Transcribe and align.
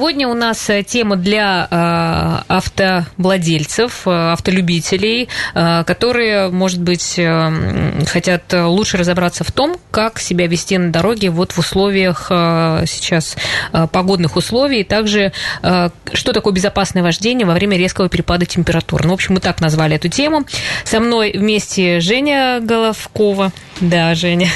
Сегодня 0.00 0.28
у 0.28 0.34
нас 0.34 0.70
э, 0.70 0.82
тема 0.82 1.16
для 1.16 1.68
э, 1.70 2.44
автовладельцев, 2.48 4.06
э, 4.06 4.32
автолюбителей, 4.32 5.28
э, 5.54 5.84
которые, 5.84 6.48
может 6.48 6.80
быть, 6.80 7.18
э, 7.18 8.02
хотят 8.06 8.44
лучше 8.50 8.96
разобраться 8.96 9.44
в 9.44 9.52
том, 9.52 9.76
как 9.90 10.18
себя 10.18 10.46
вести 10.46 10.78
на 10.78 10.90
дороге 10.90 11.28
вот 11.28 11.52
в 11.52 11.58
условиях 11.58 12.28
э, 12.30 12.84
сейчас 12.86 13.36
э, 13.74 13.86
погодных 13.92 14.36
условий, 14.36 14.84
также 14.84 15.32
э, 15.62 15.90
что 16.14 16.32
такое 16.32 16.54
безопасное 16.54 17.02
вождение 17.02 17.46
во 17.46 17.52
время 17.52 17.76
резкого 17.76 18.08
перепада 18.08 18.46
температур. 18.46 19.04
Ну, 19.04 19.10
в 19.10 19.12
общем, 19.12 19.34
мы 19.34 19.40
так 19.40 19.60
назвали 19.60 19.96
эту 19.96 20.08
тему. 20.08 20.46
Со 20.84 21.00
мной 21.00 21.32
вместе 21.36 22.00
Женя 22.00 22.60
Головкова. 22.62 23.52
Да, 23.82 24.14
Женя. 24.14 24.48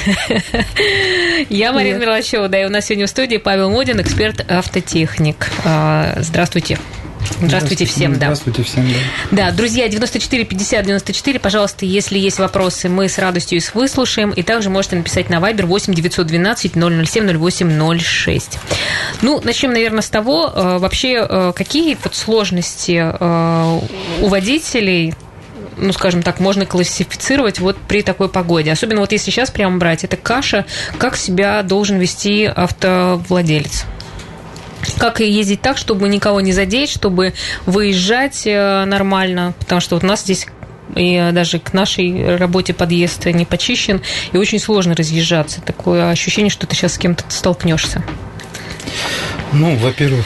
Я 1.49 1.71
Марина 1.71 1.99
Мерлачева, 1.99 2.47
да, 2.47 2.63
и 2.63 2.65
у 2.65 2.69
нас 2.69 2.85
сегодня 2.85 3.05
в 3.05 3.09
студии 3.11 3.37
Павел 3.37 3.69
Модин, 3.69 4.01
эксперт 4.01 4.43
автотехник. 4.49 5.34
А, 5.63 6.17
Здравствуйте. 6.19 6.79
Здравствуйте 7.41 7.85
всем, 7.85 8.13
да. 8.13 8.17
Здравствуйте 8.17 8.63
всем, 8.63 8.87
да. 9.31 9.47
Да, 9.47 9.51
друзья, 9.51 9.87
94 9.87 10.45
50 10.45 10.85
94, 10.85 11.39
пожалуйста, 11.39 11.85
если 11.85 12.17
есть 12.17 12.39
вопросы, 12.39 12.89
мы 12.89 13.09
с 13.09 13.17
радостью 13.17 13.57
их 13.57 13.75
выслушаем. 13.75 14.31
И 14.31 14.43
также 14.43 14.69
можете 14.69 14.95
написать 14.95 15.29
на 15.29 15.35
Viber 15.35 15.65
8 15.65 15.93
912 15.93 16.73
007 16.73 17.37
08 17.37 17.99
06. 17.99 18.59
Ну, 19.21 19.41
начнем, 19.43 19.73
наверное, 19.73 20.01
с 20.01 20.09
того, 20.09 20.51
э, 20.53 20.77
вообще, 20.77 21.25
э, 21.27 21.53
какие 21.55 21.97
вот 22.03 22.15
сложности 22.15 23.03
э, 23.03 23.79
у 24.21 24.27
водителей 24.27 25.13
ну, 25.77 25.91
скажем 25.91 26.23
так, 26.23 26.39
можно 26.39 26.65
классифицировать 26.65 27.59
вот 27.59 27.75
при 27.75 28.01
такой 28.01 28.29
погоде. 28.29 28.71
Особенно 28.71 29.01
вот 29.01 29.11
если 29.11 29.29
сейчас 29.29 29.51
прямо 29.51 29.77
брать, 29.77 30.05
это 30.05 30.15
каша, 30.15 30.65
как 30.97 31.17
себя 31.17 31.61
должен 31.63 31.97
вести 31.97 32.45
автовладелец 32.45 33.83
как 34.97 35.19
ездить 35.19 35.61
так, 35.61 35.77
чтобы 35.77 36.07
никого 36.09 36.41
не 36.41 36.51
задеть, 36.51 36.89
чтобы 36.89 37.33
выезжать 37.65 38.43
э, 38.45 38.85
нормально, 38.85 39.53
потому 39.59 39.81
что 39.81 39.95
вот 39.95 40.03
у 40.03 40.07
нас 40.07 40.21
здесь 40.23 40.47
и 40.95 41.31
даже 41.33 41.59
к 41.59 41.73
нашей 41.73 42.37
работе 42.37 42.73
подъезд 42.73 43.25
не 43.25 43.45
почищен, 43.45 44.01
и 44.31 44.37
очень 44.37 44.59
сложно 44.59 44.95
разъезжаться. 44.95 45.61
Такое 45.61 46.09
ощущение, 46.09 46.49
что 46.49 46.67
ты 46.67 46.75
сейчас 46.75 46.93
с 46.93 46.97
кем-то 46.97 47.23
столкнешься. 47.29 48.03
Ну, 49.51 49.75
во-первых, 49.77 50.25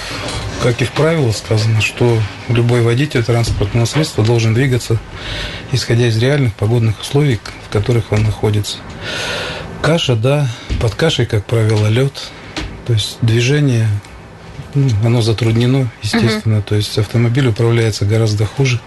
как 0.61 0.81
и 0.81 0.85
в 0.85 0.91
правилах 0.91 1.35
сказано, 1.35 1.81
что 1.81 2.21
любой 2.49 2.81
водитель 2.81 3.23
транспортного 3.23 3.85
средства 3.85 4.23
должен 4.23 4.53
двигаться, 4.53 4.99
исходя 5.71 6.07
из 6.07 6.17
реальных 6.17 6.53
погодных 6.53 6.99
условий, 6.99 7.39
в 7.67 7.71
которых 7.71 8.11
он 8.11 8.23
находится. 8.23 8.77
Каша, 9.81 10.15
да, 10.15 10.47
под 10.81 10.95
кашей, 10.95 11.25
как 11.25 11.45
правило, 11.45 11.87
лед, 11.87 12.13
то 12.85 12.93
есть 12.93 13.17
движение 13.21 13.87
оно 15.03 15.21
затруднено, 15.21 15.89
естественно. 16.01 16.57
Uh-huh. 16.57 16.63
То 16.63 16.75
есть 16.75 16.97
автомобиль 16.97 17.47
управляется 17.47 18.05
гораздо 18.05 18.45
хуже. 18.45 18.79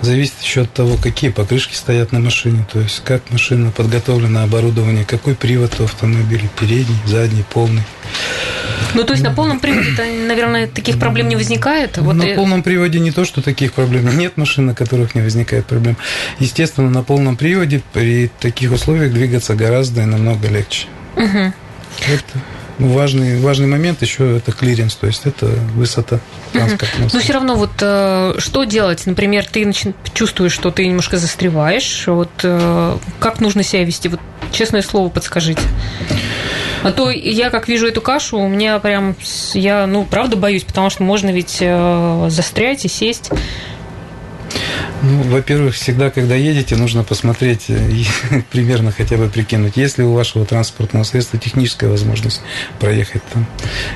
Зависит 0.00 0.34
еще 0.42 0.62
от 0.62 0.72
того, 0.72 0.96
какие 0.96 1.30
покрышки 1.30 1.74
стоят 1.74 2.12
на 2.12 2.20
машине, 2.20 2.66
то 2.72 2.80
есть 2.80 3.02
как 3.04 3.30
машина 3.30 3.70
подготовлена, 3.70 4.42
оборудование, 4.42 5.04
какой 5.04 5.34
привод 5.34 5.80
у 5.80 5.84
автомобиля, 5.84 6.48
передний, 6.58 6.96
задний, 7.06 7.44
полный. 7.52 7.82
Ну, 8.94 9.04
то 9.04 9.12
есть 9.12 9.24
на 9.24 9.32
полном 9.32 9.60
приводе, 9.60 9.90
наверное, 10.26 10.66
таких 10.66 10.98
проблем 10.98 11.28
не 11.28 11.36
возникает? 11.36 11.98
Вот 11.98 12.14
на 12.14 12.22
и... 12.24 12.36
полном 12.36 12.62
приводе 12.62 13.00
не 13.00 13.10
то, 13.10 13.24
что 13.24 13.42
таких 13.42 13.72
проблем 13.72 14.16
нет 14.16 14.36
машин, 14.36 14.66
на 14.66 14.74
которых 14.74 15.14
не 15.14 15.22
возникает 15.22 15.66
проблем. 15.66 15.96
Естественно, 16.38 16.90
на 16.90 17.02
полном 17.02 17.36
приводе 17.36 17.82
при 17.92 18.30
таких 18.40 18.72
условиях 18.72 19.12
двигаться 19.12 19.54
гораздо 19.54 20.02
и 20.02 20.04
намного 20.04 20.48
легче. 20.48 20.86
Угу. 21.16 21.52
Это 22.06 22.40
важный, 22.78 23.40
важный 23.40 23.66
момент 23.66 24.02
еще 24.02 24.36
это 24.36 24.52
клиренс, 24.52 24.94
то 24.96 25.06
есть 25.06 25.26
это 25.26 25.46
высота. 25.74 26.20
Но 27.12 27.20
все 27.20 27.32
равно 27.32 27.54
вот 27.54 27.70
э, 27.80 28.34
что 28.38 28.64
делать? 28.64 29.06
Например, 29.06 29.44
ты 29.44 29.72
чувствуешь, 30.12 30.52
что 30.52 30.70
ты 30.70 30.86
немножко 30.86 31.16
застреваешь. 31.18 32.06
Вот 32.06 32.30
э, 32.42 32.96
как 33.20 33.40
нужно 33.40 33.62
себя 33.62 33.84
вести? 33.84 34.08
Вот 34.08 34.20
честное 34.52 34.82
слово 34.82 35.08
подскажите. 35.08 35.62
А 36.82 36.92
то 36.92 37.10
я, 37.10 37.50
как 37.50 37.68
вижу 37.68 37.86
эту 37.86 38.00
кашу, 38.00 38.38
у 38.38 38.48
меня 38.48 38.78
прям, 38.78 39.16
я, 39.54 39.86
ну, 39.86 40.04
правда 40.04 40.36
боюсь, 40.36 40.64
потому 40.64 40.90
что 40.90 41.02
можно 41.02 41.30
ведь 41.30 41.58
э, 41.60 42.26
застрять 42.28 42.84
и 42.84 42.88
сесть. 42.88 43.30
Ну, 45.04 45.22
во-первых, 45.24 45.74
всегда, 45.74 46.10
когда 46.10 46.34
едете, 46.34 46.76
нужно 46.76 47.04
посмотреть 47.04 47.66
э, 47.68 48.04
примерно 48.50 48.90
хотя 48.90 49.16
бы 49.18 49.28
прикинуть, 49.28 49.76
есть 49.76 49.98
ли 49.98 50.04
у 50.04 50.14
вашего 50.14 50.46
транспортного 50.46 51.04
средства 51.04 51.38
техническая 51.38 51.90
возможность 51.90 52.40
проехать 52.80 53.22
там. 53.32 53.46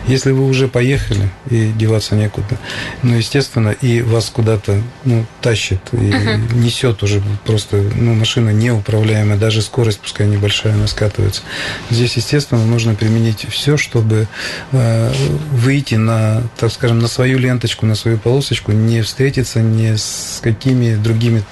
Если 0.07 0.33
вы 0.33 0.47
уже 0.47 0.69
поехали 0.69 1.31
и 1.49 1.73
деваться 1.73 2.15
некуда, 2.15 2.59
ну, 3.03 3.15
естественно, 3.17 3.71
и 3.71 4.03
вас 4.03 4.29
куда-то 4.29 4.83
ну, 5.05 5.25
тащит 5.41 5.81
и 5.93 5.97
uh-huh. 5.97 6.55
несет 6.57 7.03
уже 7.03 7.23
просто, 7.47 7.77
ну, 7.95 8.13
машина 8.13 8.51
неуправляемая, 8.51 9.39
даже 9.39 9.63
скорость, 9.63 10.01
пускай 10.01 10.27
небольшая, 10.27 10.75
она 10.75 10.89
скатывается. 10.89 11.41
Здесь, 11.89 12.17
естественно, 12.17 12.65
нужно 12.67 12.95
применить 12.95 13.47
все, 13.49 13.79
чтобы 13.79 14.29
э, 14.73 15.13
выйти 15.53 15.95
на, 15.95 16.43
так 16.59 16.71
скажем, 16.71 16.99
на 16.99 17.09
свою 17.09 17.39
ленточку, 17.39 17.87
на 17.87 17.95
свою 17.95 18.19
полосочку, 18.19 18.73
не 18.73 19.01
встретиться 19.01 19.61
ни 19.61 19.97
с 19.97 20.41
какими 20.43 20.98
другими 20.99 21.43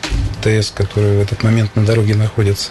ТС, 0.42 0.70
которые 0.70 1.18
в 1.18 1.22
этот 1.22 1.42
момент 1.42 1.74
на 1.76 1.84
дороге 1.84 2.14
находятся. 2.14 2.70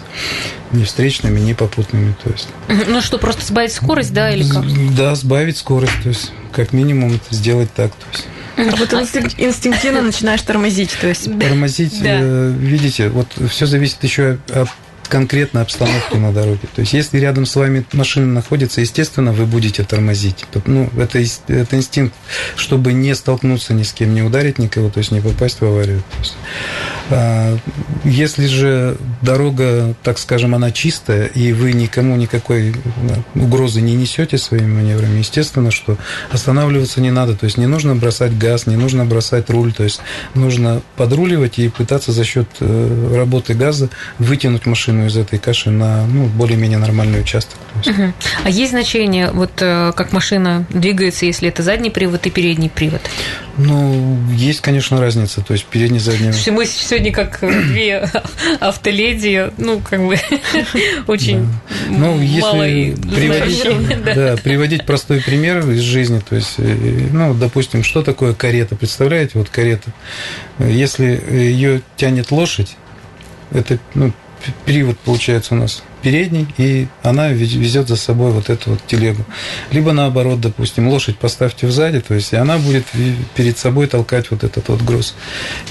Ни 0.72 0.84
встречными, 0.84 1.40
ни 1.40 1.52
попутными. 1.52 2.14
То 2.22 2.30
есть. 2.30 2.48
Ну 2.88 3.00
что, 3.00 3.18
просто 3.18 3.44
сбавить 3.44 3.72
скорость, 3.72 4.12
да, 4.12 4.30
или 4.30 4.48
как? 4.48 4.64
Да, 4.94 5.14
сбавить 5.14 5.58
скорость, 5.58 6.02
то 6.02 6.08
есть 6.08 6.32
как 6.52 6.72
минимум 6.72 7.20
сделать 7.30 7.72
так. 7.74 7.92
То 7.92 8.06
есть. 8.12 8.26
А 8.56 8.76
вот 8.76 8.92
инстинктивно 8.94 10.00
начинаешь 10.00 10.40
тормозить, 10.42 10.96
то 11.00 11.06
есть. 11.06 11.24
Тормозить, 11.38 12.00
да. 12.02 12.18
Э, 12.20 12.54
видите, 12.58 13.08
вот 13.10 13.28
все 13.50 13.66
зависит 13.66 14.02
еще 14.02 14.38
от 14.48 14.68
конкретно 15.08 15.60
обстановки 15.60 16.16
на 16.16 16.32
дороге. 16.32 16.68
То 16.74 16.80
есть, 16.80 16.92
если 16.92 17.18
рядом 17.18 17.46
с 17.46 17.56
вами 17.56 17.84
машина 17.92 18.26
находится, 18.26 18.80
естественно, 18.80 19.32
вы 19.32 19.46
будете 19.46 19.84
тормозить. 19.84 20.44
Ну, 20.66 20.90
это, 20.98 21.18
это 21.48 21.76
инстинкт, 21.76 22.14
чтобы 22.56 22.92
не 22.92 23.14
столкнуться 23.14 23.74
ни 23.74 23.82
с 23.82 23.92
кем, 23.92 24.14
не 24.14 24.22
ударить 24.22 24.58
никого, 24.58 24.90
то 24.90 24.98
есть 24.98 25.10
не 25.10 25.20
попасть 25.20 25.60
в 25.60 25.64
аварию. 25.64 26.02
Есть, 27.06 27.12
а, 27.12 27.58
если 28.04 28.46
же 28.46 28.96
дорога, 29.22 29.94
так 30.02 30.18
скажем, 30.18 30.54
она 30.54 30.70
чистая, 30.70 31.26
и 31.26 31.52
вы 31.52 31.72
никому 31.72 32.16
никакой 32.16 32.74
угрозы 33.34 33.80
не 33.80 33.94
несете 33.94 34.38
своими 34.38 34.72
маневрами, 34.72 35.18
естественно, 35.18 35.70
что 35.70 35.96
останавливаться 36.30 37.00
не 37.00 37.10
надо. 37.10 37.36
То 37.36 37.44
есть, 37.44 37.58
не 37.58 37.66
нужно 37.66 37.94
бросать 37.94 38.36
газ, 38.36 38.66
не 38.66 38.76
нужно 38.76 39.04
бросать 39.04 39.50
руль. 39.50 39.72
То 39.72 39.84
есть, 39.84 40.00
нужно 40.34 40.82
подруливать 40.96 41.58
и 41.58 41.68
пытаться 41.68 42.12
за 42.12 42.24
счет 42.24 42.48
э, 42.60 43.14
работы 43.16 43.54
газа 43.54 43.88
вытянуть 44.18 44.66
машину 44.66 45.06
из 45.06 45.16
этой 45.16 45.38
каши 45.38 45.70
на 45.70 46.06
ну, 46.06 46.26
более-менее 46.26 46.78
нормальный 46.78 47.20
участок. 47.20 47.58
Угу. 47.84 48.12
А 48.44 48.50
есть 48.50 48.72
значение, 48.72 49.30
вот 49.32 49.52
э, 49.60 49.92
как 49.94 50.12
машина 50.12 50.64
двигается, 50.70 51.26
если 51.26 51.48
это 51.48 51.62
задний 51.62 51.90
привод 51.90 52.26
и 52.26 52.30
передний 52.30 52.70
привод? 52.70 53.02
Ну, 53.58 54.18
есть, 54.32 54.60
конечно, 54.60 55.00
разница. 55.00 55.40
То 55.40 55.54
есть 55.54 55.64
передний, 55.66 55.98
задний. 55.98 56.32
Слушайте, 56.32 56.50
мы 56.52 56.66
сегодня 56.66 57.12
как 57.12 57.40
две 57.40 58.08
автоледи, 58.60 59.50
ну, 59.56 59.80
как 59.80 60.06
бы 60.06 60.18
очень 61.06 61.48
Ну, 61.88 62.20
если 62.20 62.94
приводить, 62.94 64.04
да, 64.14 64.36
приводить 64.36 64.84
простой 64.84 65.20
пример 65.20 65.68
из 65.70 65.80
жизни, 65.80 66.20
то 66.20 66.36
есть, 66.36 66.54
э, 66.58 67.08
ну, 67.12 67.34
допустим, 67.34 67.82
что 67.82 68.02
такое 68.02 68.34
карета? 68.34 68.76
Представляете, 68.76 69.32
вот 69.34 69.48
карета. 69.48 69.90
Если 70.58 71.20
ее 71.30 71.80
тянет 71.96 72.30
лошадь, 72.30 72.76
это 73.52 73.78
ну, 73.94 74.12
привод 74.64 74.98
получается 74.98 75.54
у 75.54 75.58
нас 75.58 75.82
передний, 76.06 76.46
и 76.56 76.86
она 77.02 77.30
везет 77.30 77.88
за 77.88 77.96
собой 77.96 78.30
вот 78.30 78.48
эту 78.48 78.70
вот 78.70 78.86
телегу. 78.86 79.24
Либо 79.72 79.90
наоборот, 79.90 80.40
допустим, 80.40 80.86
лошадь 80.86 81.18
поставьте 81.18 81.68
сзади, 81.68 81.98
то 81.98 82.14
есть 82.14 82.32
и 82.32 82.36
она 82.36 82.58
будет 82.58 82.84
перед 83.34 83.58
собой 83.58 83.88
толкать 83.88 84.30
вот 84.30 84.44
этот 84.44 84.68
вот 84.68 84.82
груз. 84.82 85.16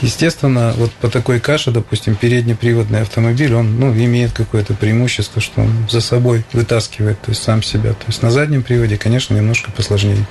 Естественно, 0.02 0.74
вот 0.76 0.92
по 0.92 1.10
такой 1.10 1.40
каше, 1.40 1.72
допустим, 1.72 2.16
переднеприводный 2.16 3.04
автомобиль, 3.04 3.54
он 3.54 3.80
ну, 3.80 3.94
имеет 3.94 4.34
какое-то 4.34 4.74
преимущество, 4.74 5.42
что 5.42 5.62
он 5.62 5.72
за 5.90 6.02
собой 6.02 6.44
вытаскивает, 6.52 7.22
то 7.22 7.30
есть 7.30 7.42
сам 7.42 7.64
себя. 7.64 7.92
То 7.92 8.06
есть 8.08 8.22
на 8.22 8.30
заднем 8.30 8.62
приводе, 8.62 8.98
конечно, 8.98 9.36
немножко 9.36 9.72
посложнее. 9.72 10.26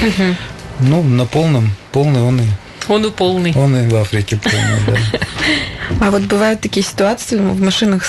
Угу. 0.00 0.36
Ну, 0.80 1.02
на 1.02 1.26
полном, 1.26 1.72
полный 1.92 2.22
он 2.22 2.40
и 2.40 2.46
он 2.88 3.04
и 3.04 3.10
полный. 3.10 3.52
Он 3.56 3.76
и 3.76 3.88
в 3.88 3.94
Африке 3.96 4.38
полный, 4.42 4.80
да. 4.86 5.18
А 6.00 6.10
вот 6.10 6.22
бывают 6.22 6.60
такие 6.60 6.84
ситуации 6.84 7.36
в 7.36 7.60
машинах, 7.60 8.04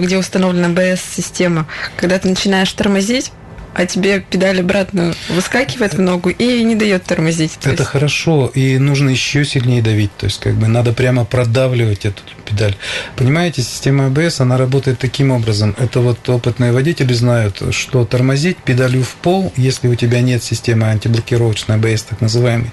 где 0.00 0.16
установлена 0.16 0.68
БС-система, 0.70 1.66
когда 1.96 2.18
ты 2.18 2.28
начинаешь 2.28 2.72
тормозить, 2.72 3.32
а 3.74 3.86
тебе 3.86 4.20
педаль 4.20 4.60
обратно 4.60 5.14
выскакивает 5.30 5.94
в 5.94 6.00
ногу 6.00 6.30
и 6.30 6.62
не 6.62 6.74
дает 6.74 7.04
тормозить. 7.04 7.52
То 7.60 7.70
Это 7.70 7.82
есть- 7.82 7.90
хорошо, 7.90 8.50
и 8.54 8.78
нужно 8.78 9.10
еще 9.10 9.44
сильнее 9.44 9.82
давить, 9.82 10.10
то 10.16 10.26
есть 10.26 10.40
как 10.40 10.54
бы 10.54 10.68
надо 10.68 10.92
прямо 10.92 11.24
продавливать 11.24 12.04
эту 12.04 12.22
педаль. 12.44 12.76
Понимаете, 13.16 13.62
система 13.62 14.04
ABS, 14.08 14.40
она 14.42 14.56
работает 14.56 14.98
таким 14.98 15.30
образом. 15.30 15.74
Это 15.78 16.00
вот 16.00 16.28
опытные 16.28 16.72
водители 16.72 17.12
знают, 17.12 17.62
что 17.70 18.04
тормозить 18.04 18.58
педалью 18.58 19.02
в 19.04 19.14
пол, 19.14 19.52
если 19.56 19.88
у 19.88 19.94
тебя 19.94 20.20
нет 20.20 20.42
системы 20.42 20.86
антиблокировочной 20.86 21.76
ABS, 21.76 22.04
так 22.10 22.20
называемой, 22.20 22.72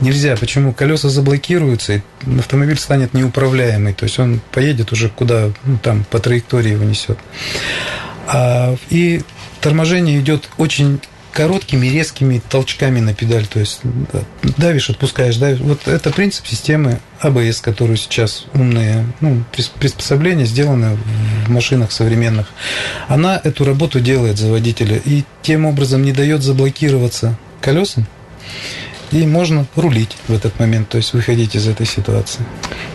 нельзя. 0.00 0.36
Почему? 0.36 0.72
Колеса 0.72 1.08
заблокируются, 1.08 1.94
и 1.94 2.00
автомобиль 2.38 2.78
станет 2.78 3.14
неуправляемый, 3.14 3.94
то 3.94 4.04
есть 4.04 4.18
он 4.18 4.40
поедет 4.52 4.92
уже 4.92 5.08
куда, 5.08 5.50
ну, 5.64 5.78
там, 5.78 6.04
по 6.10 6.18
траектории 6.18 6.72
его 6.72 6.84
несет. 6.84 7.18
А, 8.28 8.76
и 8.90 9.22
торможение 9.60 10.18
идет 10.20 10.48
очень 10.58 11.00
короткими 11.36 11.86
резкими 11.88 12.40
толчками 12.48 13.00
на 13.00 13.12
педаль, 13.12 13.46
то 13.46 13.60
есть 13.60 13.80
да, 13.82 14.20
давишь, 14.56 14.88
отпускаешь, 14.88 15.36
давишь. 15.36 15.60
Вот 15.60 15.86
это 15.86 16.10
принцип 16.10 16.46
системы 16.46 16.98
АБС, 17.20 17.60
которую 17.60 17.98
сейчас 17.98 18.46
умные 18.54 19.04
ну, 19.20 19.44
прис- 19.54 19.70
приспособления 19.78 20.46
сделаны 20.46 20.96
в 21.44 21.50
машинах 21.50 21.92
современных. 21.92 22.46
Она 23.06 23.38
эту 23.44 23.66
работу 23.66 24.00
делает 24.00 24.38
за 24.38 24.50
водителя 24.50 24.98
и 25.04 25.24
тем 25.42 25.66
образом 25.66 26.02
не 26.02 26.12
дает 26.12 26.42
заблокироваться 26.42 27.38
колесам, 27.60 28.06
и 29.10 29.26
можно 29.26 29.66
рулить 29.76 30.16
в 30.28 30.32
этот 30.32 30.58
момент, 30.58 30.88
то 30.88 30.96
есть 30.96 31.12
выходить 31.12 31.54
из 31.54 31.68
этой 31.68 31.84
ситуации. 31.84 32.40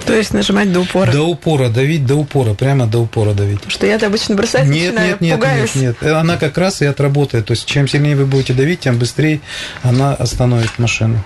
То 0.05 0.13
есть 0.13 0.33
нажимать 0.33 0.71
до 0.71 0.81
упора. 0.81 1.11
До 1.11 1.23
упора 1.23 1.69
давить, 1.69 2.05
до 2.05 2.15
упора, 2.15 2.53
прямо 2.53 2.85
до 2.87 2.99
упора 2.99 3.33
давить. 3.33 3.59
Что 3.67 3.85
я-то 3.85 4.07
обычно 4.07 4.35
бросать 4.35 4.67
Нет, 4.67 4.93
начинаю, 4.93 5.09
нет, 5.09 5.21
нет, 5.21 5.35
пугаюсь. 5.35 5.75
нет, 5.75 6.01
нет. 6.01 6.13
Она 6.13 6.37
как 6.37 6.57
раз 6.57 6.81
и 6.81 6.85
отработает. 6.85 7.45
То 7.45 7.51
есть, 7.51 7.65
чем 7.65 7.87
сильнее 7.87 8.15
вы 8.15 8.25
будете 8.25 8.53
давить, 8.53 8.81
тем 8.81 8.97
быстрее 8.97 9.41
она 9.83 10.13
остановит 10.13 10.77
машину. 10.79 11.23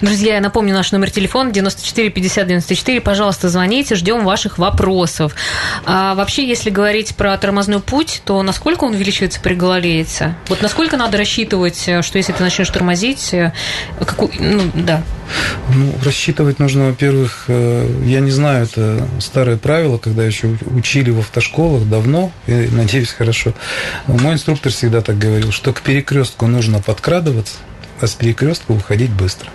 Друзья, 0.00 0.34
я 0.34 0.40
напомню 0.40 0.74
наш 0.74 0.92
номер 0.92 1.10
телефона 1.10 1.50
94 1.50 2.10
50 2.10 2.46
94. 2.46 3.00
Пожалуйста, 3.00 3.48
звоните, 3.48 3.94
ждем 3.94 4.24
ваших 4.24 4.58
вопросов. 4.58 5.34
А 5.84 6.14
вообще, 6.14 6.46
если 6.46 6.70
говорить 6.70 7.14
про 7.16 7.36
тормозной 7.38 7.80
путь, 7.80 8.22
то 8.24 8.42
насколько 8.42 8.84
он 8.84 8.94
увеличивается 8.94 9.40
при 9.40 9.54
гололедице? 9.54 10.34
Вот 10.48 10.62
насколько 10.62 10.96
надо 10.96 11.18
рассчитывать, 11.18 11.82
э, 11.86 12.02
что 12.02 12.18
если 12.18 12.32
ты 12.32 12.42
начнешь 12.42 12.70
тормозить, 12.70 13.32
э, 13.34 13.52
какую, 13.98 14.30
ну, 14.38 14.62
да. 14.74 15.02
Ну, 15.72 15.94
рассчитывать 16.04 16.58
нужно, 16.58 16.86
во-первых, 16.86 17.44
э, 17.48 18.02
я 18.04 18.20
не 18.20 18.30
знаю, 18.30 18.64
это 18.64 19.08
старое 19.20 19.56
правило, 19.56 19.98
когда 19.98 20.24
еще 20.24 20.56
учили 20.66 21.10
в 21.10 21.20
автошколах 21.20 21.88
давно, 21.88 22.32
и, 22.46 22.68
надеюсь, 22.70 23.10
хорошо. 23.10 23.54
Мой 24.06 24.34
инструктор 24.34 24.72
всегда 24.72 25.00
так 25.00 25.18
говорил, 25.18 25.52
что 25.52 25.72
к 25.72 25.80
перекрестку 25.80 26.46
нужно 26.46 26.80
подкрадываться, 26.80 27.56
а 28.00 28.06
с 28.06 28.14
перекрестка 28.14 28.72
уходить 28.72 29.10
быстро. 29.10 29.50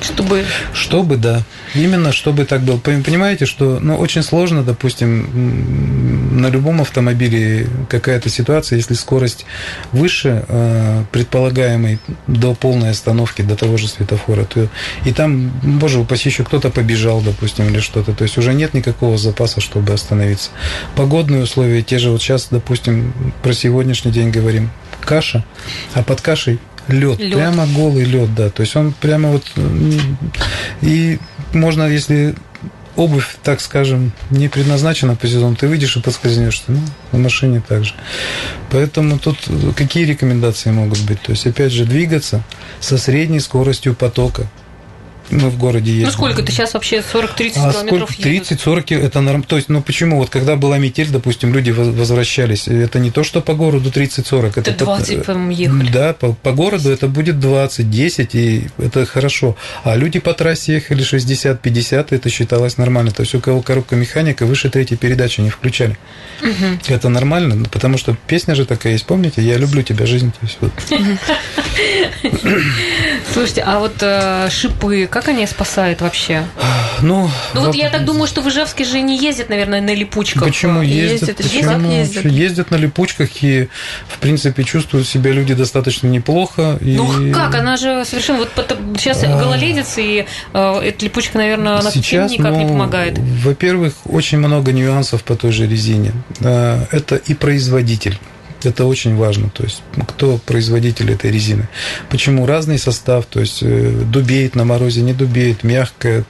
Чтобы... 0.00 0.44
Чтобы, 0.72 1.16
да. 1.16 1.42
Именно, 1.74 2.12
чтобы 2.12 2.44
так 2.44 2.62
было. 2.62 2.76
Пон- 2.76 3.02
Понимаете, 3.02 3.46
что 3.46 3.78
ну, 3.80 3.96
очень 3.96 4.22
сложно, 4.22 4.62
допустим, 4.62 6.40
на 6.40 6.48
любом 6.48 6.80
автомобиле 6.80 7.66
какая-то 7.88 8.28
ситуация, 8.28 8.76
если 8.76 8.94
скорость 8.94 9.46
выше 9.92 10.44
э, 10.48 11.04
предполагаемой 11.12 11.98
до 12.26 12.54
полной 12.54 12.90
остановки, 12.90 13.42
до 13.42 13.56
того 13.56 13.76
же 13.76 13.88
светофора, 13.88 14.44
то 14.44 14.68
и 15.04 15.12
там, 15.12 15.50
боже 15.62 15.98
упаси, 15.98 16.28
еще 16.28 16.44
кто-то 16.44 16.70
побежал, 16.70 17.20
допустим, 17.20 17.68
или 17.68 17.80
что-то. 17.80 18.12
То 18.12 18.24
есть 18.24 18.38
уже 18.38 18.54
нет 18.54 18.74
никакого 18.74 19.18
запаса, 19.18 19.60
чтобы 19.60 19.92
остановиться. 19.92 20.50
Погодные 20.94 21.42
условия, 21.42 21.82
те 21.82 21.98
же 21.98 22.10
вот 22.10 22.22
сейчас, 22.22 22.48
допустим, 22.50 23.12
про 23.42 23.52
сегодняшний 23.52 24.12
день 24.12 24.30
говорим, 24.30 24.70
каша, 25.00 25.44
а 25.94 26.02
под 26.02 26.20
кашей 26.20 26.58
лед, 26.88 27.18
прямо 27.18 27.66
голый 27.66 28.04
лед, 28.04 28.34
да. 28.34 28.50
То 28.50 28.62
есть 28.62 28.76
он 28.76 28.92
прямо 28.92 29.30
вот 29.30 29.44
и 30.82 31.18
можно, 31.52 31.88
если 31.88 32.34
обувь, 32.96 33.36
так 33.42 33.60
скажем, 33.60 34.12
не 34.30 34.48
предназначена 34.48 35.16
по 35.16 35.26
сезону, 35.26 35.54
ты 35.54 35.68
выйдешь 35.68 35.96
и 35.96 36.00
подскользнешься. 36.00 36.64
Ну, 36.68 36.80
на 37.12 37.18
машине 37.18 37.62
также. 37.66 37.94
Поэтому 38.70 39.18
тут 39.18 39.38
какие 39.76 40.04
рекомендации 40.04 40.70
могут 40.70 41.00
быть? 41.02 41.20
То 41.20 41.32
есть, 41.32 41.46
опять 41.46 41.72
же, 41.72 41.84
двигаться 41.84 42.42
со 42.80 42.98
средней 42.98 43.40
скоростью 43.40 43.94
потока. 43.94 44.46
Мы 45.30 45.50
в 45.50 45.58
городе 45.58 45.90
ездим. 45.90 46.06
Ну, 46.06 46.12
сколько 46.12 46.42
ты 46.42 46.52
сейчас 46.52 46.74
вообще 46.74 46.98
40-30 46.98 47.52
А 47.56 47.72
километров 47.72 48.10
сколько? 48.12 48.28
едут? 48.28 48.50
30-40 48.52 48.94
это 49.02 49.20
норм. 49.20 49.42
То 49.42 49.56
есть, 49.56 49.68
ну 49.68 49.82
почему? 49.82 50.18
Вот 50.18 50.30
когда 50.30 50.56
была 50.56 50.78
метель, 50.78 51.08
допустим, 51.10 51.52
люди 51.52 51.70
воз- 51.70 51.88
возвращались. 51.88 52.68
Это 52.68 52.98
не 52.98 53.10
то, 53.10 53.24
что 53.24 53.40
по 53.40 53.54
городу 53.54 53.90
30-40. 53.90 54.52
Это 54.60 54.72
по- 54.72 54.84
20, 54.84 55.24
по-моему, 55.24 55.50
ехали. 55.50 55.90
Да, 55.90 56.12
по, 56.14 56.32
по 56.32 56.52
городу 56.52 56.90
это 56.90 57.08
будет 57.08 57.40
20, 57.40 57.90
10, 57.90 58.34
и 58.34 58.68
это 58.78 59.04
хорошо. 59.06 59.56
А 59.84 59.96
люди 59.96 60.18
по 60.20 60.32
трассе 60.32 60.74
ехали 60.74 61.02
60, 61.02 61.60
50, 61.60 62.12
это 62.12 62.30
считалось 62.30 62.78
нормально. 62.78 63.10
То 63.10 63.22
есть 63.22 63.34
у 63.34 63.40
кого 63.40 63.62
коробка 63.62 63.96
механика 63.96 64.46
выше 64.46 64.70
третьей 64.70 64.96
передачи 64.96 65.40
не 65.40 65.50
включали. 65.50 65.96
Это 66.88 67.08
нормально, 67.08 67.54
ну, 67.54 67.64
потому 67.66 67.98
что 67.98 68.16
песня 68.26 68.54
же 68.54 68.64
такая 68.66 68.92
есть, 68.92 69.06
помните? 69.06 69.42
Я 69.42 69.56
люблю 69.56 69.82
тебя, 69.82 70.06
жизнь. 70.06 70.30
То 70.32 70.38
есть, 70.42 70.58
вот. 70.60 70.72
Слушайте, 73.32 73.62
а 73.66 73.78
вот 73.78 73.94
э, 74.00 74.48
шипы, 74.50 75.06
как 75.10 75.28
они 75.28 75.46
спасают 75.46 76.00
вообще? 76.00 76.44
Ну, 77.02 77.30
Ну 77.54 77.66
вот 77.66 77.74
я 77.74 77.90
так 77.90 78.04
думаю, 78.04 78.26
что 78.26 78.40
в 78.40 78.48
Ижевске 78.48 78.84
же 78.84 79.00
не 79.00 79.18
ездят, 79.18 79.48
наверное, 79.48 79.80
на 79.80 79.94
липучках. 79.94 80.44
Почему 80.44 80.82
ездят, 80.82 81.36
почему? 81.36 81.90
ездят. 81.90 82.24
Ездят 82.24 82.70
на 82.70 82.76
липучках 82.76 83.28
и, 83.42 83.68
в 84.08 84.18
принципе, 84.18 84.64
чувствуют 84.64 85.06
себя 85.06 85.32
люди 85.32 85.54
достаточно 85.54 86.06
неплохо. 86.06 86.78
И... 86.80 86.96
Ну 86.96 87.32
как, 87.32 87.54
она 87.54 87.76
же 87.76 88.04
совершенно... 88.04 88.38
Вот 88.38 88.50
сейчас 88.98 89.22
А. 89.24 89.38
гололедица, 89.38 90.00
и 90.00 90.26
э, 90.52 90.80
эта 90.82 91.04
липучка, 91.04 91.38
наверное, 91.38 91.78
она 91.78 91.90
Сейчас, 91.90 92.30
никак 92.30 92.54
не 92.54 92.64
ну, 92.64 92.68
помогает. 92.68 93.18
Во-первых, 93.18 93.94
очень 94.06 94.38
много 94.38 94.72
нюансов 94.72 95.22
по 95.22 95.36
той 95.36 95.52
же 95.52 95.66
резине. 95.66 96.12
А, 96.40 96.86
Это 96.90 97.16
и 97.16 97.34
производитель. 97.34 98.18
Это 98.62 98.84
очень 98.86 99.16
важно, 99.16 99.48
то 99.50 99.62
есть 99.64 99.82
кто 100.08 100.38
производитель 100.38 101.12
этой 101.12 101.30
резины. 101.30 101.68
Почему 102.10 102.46
разный 102.46 102.78
состав, 102.78 103.26
то 103.26 103.40
есть 103.40 103.62
э, 103.62 103.90
дубеет 103.90 104.54
на 104.54 104.64
морозе, 104.64 105.02
не 105.02 105.12
дубеет, 105.12 105.62
мягкая, 105.64 106.24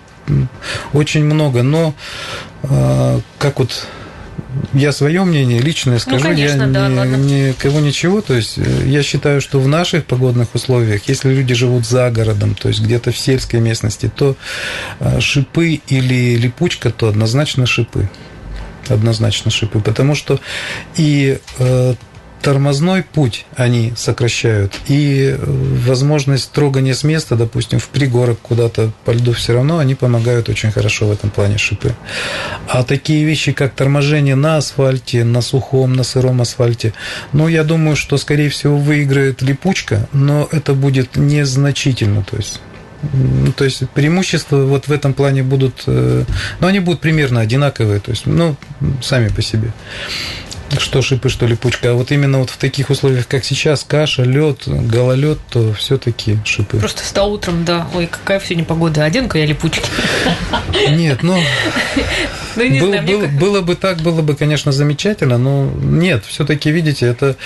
очень 0.93 1.25
много. 1.25 1.62
Но 1.62 1.94
а, 2.64 3.20
как 3.38 3.61
вот 3.61 3.87
я 4.73 4.90
свое 4.93 5.23
мнение 5.23 5.61
личное 5.61 5.99
скажу, 5.99 6.17
Ну, 6.17 6.23
конечно, 6.34 6.62
я 6.62 6.67
да, 6.69 6.88
ни- 6.88 6.94
ладно. 6.96 7.17
никого 7.17 7.78
ничего. 7.81 8.20
То 8.20 8.34
есть 8.34 8.58
э, 8.58 8.82
я 8.87 9.02
считаю, 9.02 9.40
что 9.40 9.61
в 9.61 9.69
наших 9.69 10.05
погодных 10.05 10.55
условиях, 10.55 11.08
если 11.08 11.32
люди 11.32 11.55
живут 11.55 11.87
за 11.87 12.11
городом, 12.11 12.55
то 12.55 12.69
есть 12.69 12.81
где-то 12.81 13.12
в 13.12 13.19
сельской 13.19 13.61
местности, 13.61 14.11
то 14.14 14.37
э, 14.99 15.21
шипы 15.21 15.80
или 15.87 16.35
липучка, 16.37 16.90
то 16.90 17.09
однозначно 17.09 17.66
шипы. 17.66 18.09
Однозначно 18.88 19.50
шипы. 19.50 19.80
Потому 19.80 20.14
что 20.14 20.40
и 20.97 21.38
э, 21.59 21.95
тормозной 22.47 23.03
путь 23.03 23.45
они 23.57 23.93
сокращают, 23.97 24.73
и 24.87 25.37
э, 25.37 25.45
возможность 25.85 26.53
трогания 26.53 26.95
с 26.95 27.03
места, 27.03 27.35
допустим, 27.35 27.81
в 27.81 27.88
пригорок 27.88 28.38
куда-то 28.38 28.93
по 29.05 29.11
льду, 29.11 29.33
все 29.33 29.55
равно 29.55 29.79
они 29.79 29.97
помогают 29.97 30.49
очень 30.49 30.71
хорошо 30.71 31.09
в 31.09 31.11
этом 31.11 31.31
плане 31.31 31.59
шипы. 31.59 31.93
А 32.69 32.85
такие 32.85 33.25
вещи, 33.25 33.50
как 33.50 33.75
торможение 33.75 34.37
на 34.37 34.59
асфальте, 34.59 35.25
на 35.25 35.41
сухом, 35.41 35.95
на 35.95 36.05
сыром 36.05 36.41
асфальте, 36.41 36.93
ну, 37.33 37.49
я 37.49 37.65
думаю, 37.65 37.97
что, 37.97 38.17
скорее 38.17 38.49
всего, 38.49 38.76
выиграет 38.76 39.43
липучка, 39.43 40.09
но 40.12 40.49
это 40.53 40.75
будет 40.75 41.17
незначительно, 41.17 42.23
то 42.23 42.37
есть 42.37 42.61
то 43.57 43.65
есть 43.65 43.88
преимущества 43.91 44.65
вот 44.65 44.88
в 44.88 44.93
этом 44.93 45.12
плане 45.12 45.43
будут, 45.43 45.85
э, 45.87 46.25
ну, 46.61 46.67
они 46.67 46.81
будут 46.81 47.00
примерно 47.00 47.41
одинаковые, 47.41 48.00
то 48.00 48.11
есть, 48.11 48.26
ну, 48.26 48.57
сами 49.03 49.29
по 49.29 49.43
себе. 49.43 49.73
Что 50.78 51.02
шипы, 51.02 51.28
что 51.28 51.46
липучка. 51.46 51.90
А 51.90 51.94
вот 51.94 52.11
именно 52.11 52.38
вот 52.38 52.50
в 52.50 52.56
таких 52.56 52.90
условиях, 52.90 53.26
как 53.28 53.44
сейчас, 53.44 53.85
каша, 53.85 54.23
лед, 54.23 54.62
гололед, 54.66 55.38
то 55.50 55.73
все-таки 55.75 56.38
шипы. 56.44 56.78
Просто 56.78 57.02
встал 57.02 57.32
утром, 57.32 57.64
да, 57.64 57.87
ой, 57.94 58.06
какая 58.06 58.40
сегодня 58.40 58.64
погода, 58.64 59.04
оденка 59.04 59.38
я 59.38 59.46
липучки. 59.46 59.88
Нет, 60.90 61.23
ну, 61.23 61.38
Ну, 62.57 62.65
не 62.65 62.81
было, 62.81 62.89
знаю, 62.91 63.07
было- 63.07 63.23
как- 63.23 63.39
было 63.39 63.61
бы 63.61 63.75
так, 63.77 63.99
было 63.99 64.23
бы, 64.23 64.35
конечно, 64.35 64.73
замечательно, 64.73 65.39
но 65.39 65.71
нет, 65.81 66.25
все-таки, 66.27 66.71
видите, 66.71 67.07
это... 67.07 67.37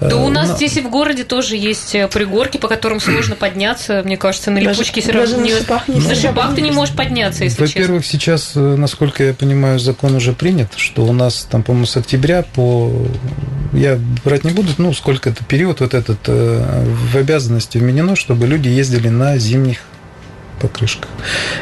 Да 0.00 0.10
э, 0.10 0.14
у 0.14 0.28
нас 0.28 0.50
ну, 0.50 0.56
здесь 0.56 0.76
и 0.76 0.80
в 0.80 0.90
городе 0.90 1.24
тоже 1.24 1.56
есть 1.56 1.94
э, 1.94 2.08
пригорки, 2.08 2.58
по 2.58 2.68
которым 2.68 3.00
сложно 3.00 3.36
подняться. 3.36 4.02
Мне 4.04 4.16
кажется, 4.16 4.50
на 4.50 4.58
липучке 4.58 5.00
все 5.00 5.12
равно 5.12 5.40
не... 5.40 5.52
На 6.08 6.14
шипах 6.14 6.54
ты 6.54 6.60
не 6.60 6.70
можешь 6.70 6.94
подняться, 6.94 7.44
если. 7.44 7.62
Во-первых, 7.62 8.06
сейчас, 8.06 8.52
э, 8.54 8.60
насколько 8.60 9.24
я 9.24 9.34
понимаю, 9.34 9.78
закон 9.78 10.14
уже 10.14 10.32
принят, 10.32 10.72
что 10.76 11.04
у 11.04 11.12
нас 11.12 11.46
там, 11.50 11.62
по-моему, 11.62 11.86
с 11.86 11.96
октября 11.96 12.42
по... 12.42 12.92
Я 13.72 13.98
брать 14.24 14.44
не 14.44 14.52
буду, 14.52 14.68
ну, 14.78 14.92
сколько 14.94 15.30
это 15.30 15.44
период 15.44 15.80
вот 15.80 15.94
этот 15.94 16.26
в 16.26 17.16
обязанности 17.16 17.78
вменено, 17.78 18.16
чтобы 18.16 18.46
люди 18.46 18.68
ездили 18.68 19.08
на 19.08 19.38
зимних 19.38 19.78
покрышках. 20.58 21.08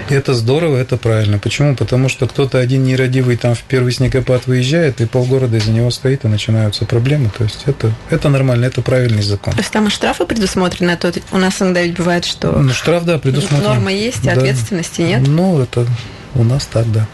Это 0.08 0.34
здорово, 0.34 0.76
это 0.78 0.96
правильно. 0.96 1.38
Почему? 1.38 1.76
Потому 1.76 2.08
что 2.08 2.26
кто-то 2.26 2.58
один 2.58 2.82
нерадивый 2.84 3.36
там 3.36 3.54
в 3.54 3.62
первый 3.62 3.92
снегопад 3.92 4.46
выезжает, 4.46 5.00
и 5.00 5.06
полгорода 5.06 5.56
из-за 5.58 5.70
него 5.70 5.90
стоит, 5.90 6.24
и 6.24 6.28
начинаются 6.28 6.84
проблемы. 6.84 7.30
То 7.36 7.44
есть 7.44 7.62
это, 7.66 7.92
это 8.10 8.28
нормально, 8.28 8.64
это 8.64 8.82
правильный 8.82 9.22
закон. 9.22 9.52
То 9.54 9.60
есть 9.60 9.70
там 9.70 9.86
и 9.86 9.90
штрафы 9.90 10.24
предусмотрены, 10.26 10.90
а 10.92 10.96
то 10.96 11.12
у 11.32 11.38
нас 11.38 11.60
иногда 11.62 11.82
ведь 11.82 11.96
бывает, 11.96 12.24
что 12.24 12.52
Ну, 12.52 12.72
штраф, 12.72 13.04
да, 13.04 13.18
предусмотрен. 13.18 13.68
норма 13.68 13.92
есть, 13.92 14.26
а 14.26 14.34
Да. 14.34 14.40
ответственности 14.40 15.02
нет. 15.02 15.22
Ну, 15.26 15.60
это 15.60 15.86
у 16.34 16.42
нас 16.44 16.66
так, 16.66 16.90
да. 16.92 17.06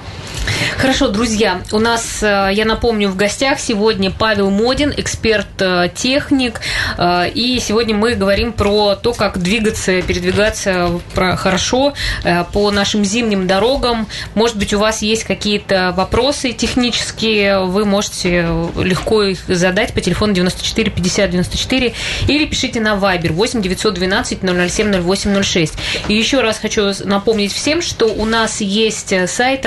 Хорошо, 0.82 1.08
друзья, 1.08 1.62
у 1.70 1.78
нас, 1.78 2.22
э, 2.22 2.50
я 2.52 2.64
напомню, 2.64 3.08
в 3.08 3.14
гостях 3.14 3.60
сегодня 3.60 4.10
Павел 4.10 4.50
Модин, 4.50 4.92
эксперт-техник, 4.96 6.60
э, 6.98 7.30
и 7.32 7.60
сегодня 7.60 7.94
мы 7.94 8.14
говорим 8.14 8.52
про 8.52 8.96
то, 8.96 9.12
как 9.12 9.38
двигаться, 9.38 10.02
передвигаться 10.02 11.00
хорошо 11.14 11.94
э, 12.24 12.42
по 12.52 12.72
нашим 12.72 13.04
зимним 13.04 13.46
дорогам. 13.46 14.08
Может 14.34 14.56
быть, 14.56 14.74
у 14.74 14.80
вас 14.80 15.02
есть 15.02 15.22
какие-то 15.22 15.94
вопросы 15.96 16.52
технические, 16.52 17.64
вы 17.64 17.84
можете 17.84 18.48
легко 18.76 19.22
их 19.22 19.44
задать 19.46 19.94
по 19.94 20.00
телефону 20.00 20.32
94 20.32 20.90
50 20.90 21.30
94 21.30 21.94
или 22.26 22.44
пишите 22.46 22.80
на 22.80 22.94
Viber 22.94 23.32
8 23.32 23.62
912 23.62 24.40
007 24.40 25.00
0806. 25.00 25.74
И 26.08 26.14
еще 26.14 26.40
раз 26.40 26.58
хочу 26.58 26.90
напомнить 27.04 27.52
всем, 27.52 27.82
что 27.82 28.06
у 28.06 28.24
нас 28.24 28.60
есть 28.60 29.14
сайт 29.28 29.64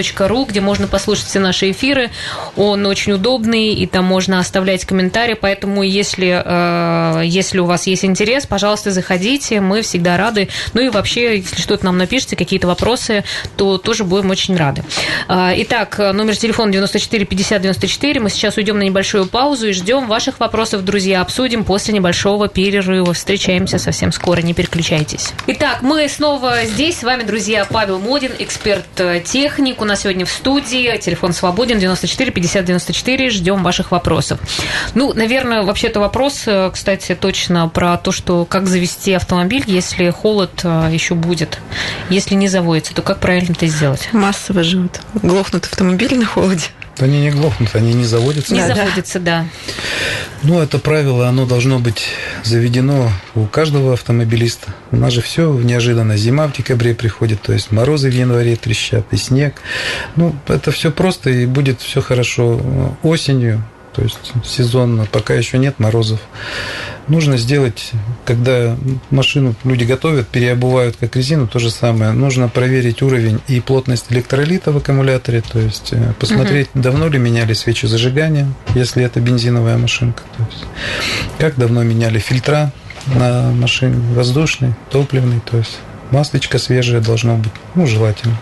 radiokp.ru, 0.00 0.46
где 0.48 0.60
можно 0.60 0.86
послушать 0.86 1.26
все 1.26 1.38
наши 1.38 1.70
эфиры. 1.70 2.10
Он 2.56 2.86
очень 2.86 3.12
удобный, 3.12 3.74
и 3.74 3.86
там 3.86 4.04
можно 4.04 4.38
оставлять 4.38 4.84
комментарии, 4.84 5.34
поэтому 5.34 5.82
если, 5.82 6.42
э, 6.44 7.22
если 7.24 7.58
у 7.58 7.66
вас 7.66 7.86
есть 7.86 8.04
интерес, 8.04 8.46
пожалуйста, 8.46 8.90
заходите, 8.90 9.60
мы 9.60 9.82
всегда 9.82 10.16
рады. 10.16 10.48
Ну 10.74 10.80
и 10.80 10.88
вообще, 10.88 11.38
если 11.38 11.60
что-то 11.60 11.84
нам 11.84 11.98
напишите, 11.98 12.36
какие-то 12.36 12.66
вопросы, 12.66 13.24
то 13.56 13.78
тоже 13.78 14.04
будем 14.04 14.30
очень 14.30 14.56
рады. 14.56 14.82
Э, 15.28 15.52
Итак, 15.56 15.98
номер 15.98 16.36
телефона 16.36 16.72
94 16.72 17.24
50 17.24 17.62
94. 17.62 18.20
Мы 18.20 18.30
сейчас 18.30 18.56
уйдем 18.56 18.78
на 18.78 18.82
небольшую 18.82 19.26
паузу 19.26 19.68
и 19.68 19.72
ждем 19.72 20.06
ваших 20.06 20.40
вопросов, 20.40 20.84
друзья. 20.84 21.20
Обсудим 21.20 21.64
после 21.64 21.94
небольшого 21.94 22.48
перерыва. 22.48 23.12
Встречаемся 23.12 23.78
совсем 23.78 24.12
скоро, 24.12 24.40
не 24.40 24.54
переключайтесь. 24.54 25.32
Итак, 25.46 25.78
мы 25.82 26.08
снова 26.08 26.64
здесь. 26.64 26.98
С 26.98 27.02
вами, 27.02 27.22
друзья, 27.22 27.66
Павел 27.70 27.98
Модин, 27.98 28.32
эксперт-техник. 28.38 29.80
У 29.80 29.84
нас 29.90 30.02
сегодня 30.02 30.24
в 30.24 30.30
студии. 30.30 30.96
Телефон 30.98 31.32
свободен 31.32 31.78
94 31.78 32.30
50 32.30 32.64
94. 32.64 33.30
Ждем 33.30 33.62
ваших 33.62 33.90
вопросов. 33.90 34.40
Ну, 34.94 35.12
наверное, 35.12 35.62
вообще-то 35.62 36.00
вопрос, 36.00 36.42
э, 36.46 36.70
кстати, 36.72 37.14
точно 37.14 37.68
про 37.68 37.96
то, 37.98 38.12
что 38.12 38.44
как 38.44 38.66
завести 38.66 39.12
автомобиль, 39.12 39.64
если 39.66 40.10
холод 40.10 40.60
э, 40.62 40.90
еще 40.92 41.14
будет. 41.14 41.58
Если 42.08 42.34
не 42.34 42.48
заводится, 42.48 42.94
то 42.94 43.02
как 43.02 43.18
правильно 43.18 43.52
это 43.52 43.66
сделать? 43.66 44.08
Массово 44.12 44.62
живут. 44.62 45.00
Глохнут 45.14 45.64
автомобили 45.64 46.14
на 46.14 46.26
холоде. 46.26 46.66
Они 47.02 47.20
не 47.20 47.30
глохнут, 47.30 47.74
они 47.74 47.94
не 47.94 48.04
заводятся. 48.04 48.54
Не 48.54 48.66
Да, 48.66 48.74
заводится, 48.74 49.20
да. 49.20 49.46
Ну, 50.42 50.60
это 50.60 50.78
правило, 50.78 51.28
оно 51.28 51.44
должно 51.44 51.78
быть 51.78 52.06
заведено 52.44 53.10
у 53.34 53.44
каждого 53.44 53.92
автомобилиста. 53.92 54.74
У 54.90 54.96
нас 54.96 55.12
же 55.12 55.20
все 55.20 55.52
неожиданно. 55.52 56.16
Зима 56.16 56.48
в 56.48 56.52
декабре 56.52 56.94
приходит, 56.94 57.42
то 57.42 57.52
есть 57.52 57.72
морозы 57.72 58.10
в 58.10 58.14
январе 58.14 58.56
трещат, 58.56 59.04
и 59.10 59.16
снег. 59.16 59.60
Ну, 60.16 60.34
это 60.48 60.70
все 60.72 60.90
просто, 60.90 61.30
и 61.30 61.46
будет 61.46 61.80
все 61.80 62.00
хорошо 62.00 62.96
осенью, 63.02 63.62
то 64.00 64.04
есть 64.04 64.32
сезонно, 64.44 65.06
пока 65.12 65.34
еще 65.34 65.58
нет 65.58 65.78
морозов. 65.78 66.20
Нужно 67.08 67.36
сделать, 67.36 67.90
когда 68.24 68.76
машину 69.10 69.54
люди 69.64 69.84
готовят, 69.84 70.28
переобувают 70.28 70.96
как 70.98 71.16
резину, 71.16 71.46
то 71.46 71.58
же 71.58 71.70
самое. 71.70 72.12
Нужно 72.12 72.48
проверить 72.48 73.02
уровень 73.02 73.40
и 73.46 73.60
плотность 73.60 74.06
электролита 74.10 74.72
в 74.72 74.78
аккумуляторе, 74.78 75.42
то 75.42 75.58
есть 75.58 75.92
э, 75.92 76.14
посмотреть, 76.18 76.68
давно 76.72 77.08
ли 77.08 77.18
меняли 77.18 77.52
свечи 77.52 77.84
зажигания, 77.84 78.48
если 78.74 79.04
это 79.04 79.20
бензиновая 79.20 79.76
машинка. 79.76 80.22
То 80.38 80.46
есть, 80.50 80.64
как 81.38 81.56
давно 81.56 81.82
меняли 81.82 82.18
фильтра 82.18 82.72
на 83.06 83.50
машине, 83.50 83.96
воздушный, 84.14 84.74
топливный, 84.90 85.40
то 85.40 85.58
есть 85.58 85.78
маслечко 86.10 86.58
свежее 86.58 87.00
должно 87.00 87.36
быть, 87.36 87.52
ну, 87.74 87.86
желательно. 87.86 88.36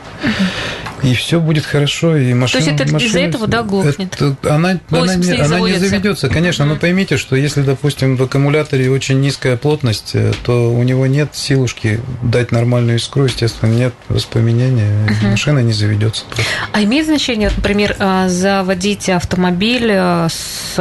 И 1.02 1.14
все 1.14 1.40
будет 1.40 1.64
хорошо, 1.64 2.16
и 2.16 2.34
машина... 2.34 2.60
есть 2.62 2.72
это 2.74 2.84
из-за 2.84 2.92
машина- 2.94 3.18
этого, 3.18 3.46
да, 3.46 3.62
глохнет? 3.62 4.14
Это- 4.14 4.36
она, 4.42 4.78
она, 4.90 5.14
не, 5.14 5.32
она 5.32 5.60
не 5.60 5.78
заведется, 5.78 6.28
конечно, 6.28 6.64
но 6.64 6.76
поймите, 6.76 7.16
что 7.16 7.36
если, 7.36 7.62
допустим, 7.62 8.16
в 8.16 8.22
аккумуляторе 8.22 8.90
очень 8.90 9.20
низкая 9.20 9.56
плотность, 9.56 10.12
э, 10.14 10.32
то 10.44 10.72
у 10.72 10.82
него 10.82 11.06
нет 11.06 11.30
силушки 11.34 12.00
дать 12.22 12.52
нормальную 12.52 12.96
искру, 12.98 13.24
естественно, 13.24 13.70
нет 13.70 13.94
воспламенения, 14.08 15.08
и 15.22 15.26
машина 15.26 15.60
не 15.60 15.72
заведется. 15.72 16.24
просто. 16.26 16.42
А 16.72 16.82
имеет 16.82 17.06
значение, 17.06 17.50
например, 17.54 17.96
э, 17.98 18.28
заводить 18.28 19.08
автомобиль 19.08 19.88
э, 19.90 20.28
с, 20.28 20.78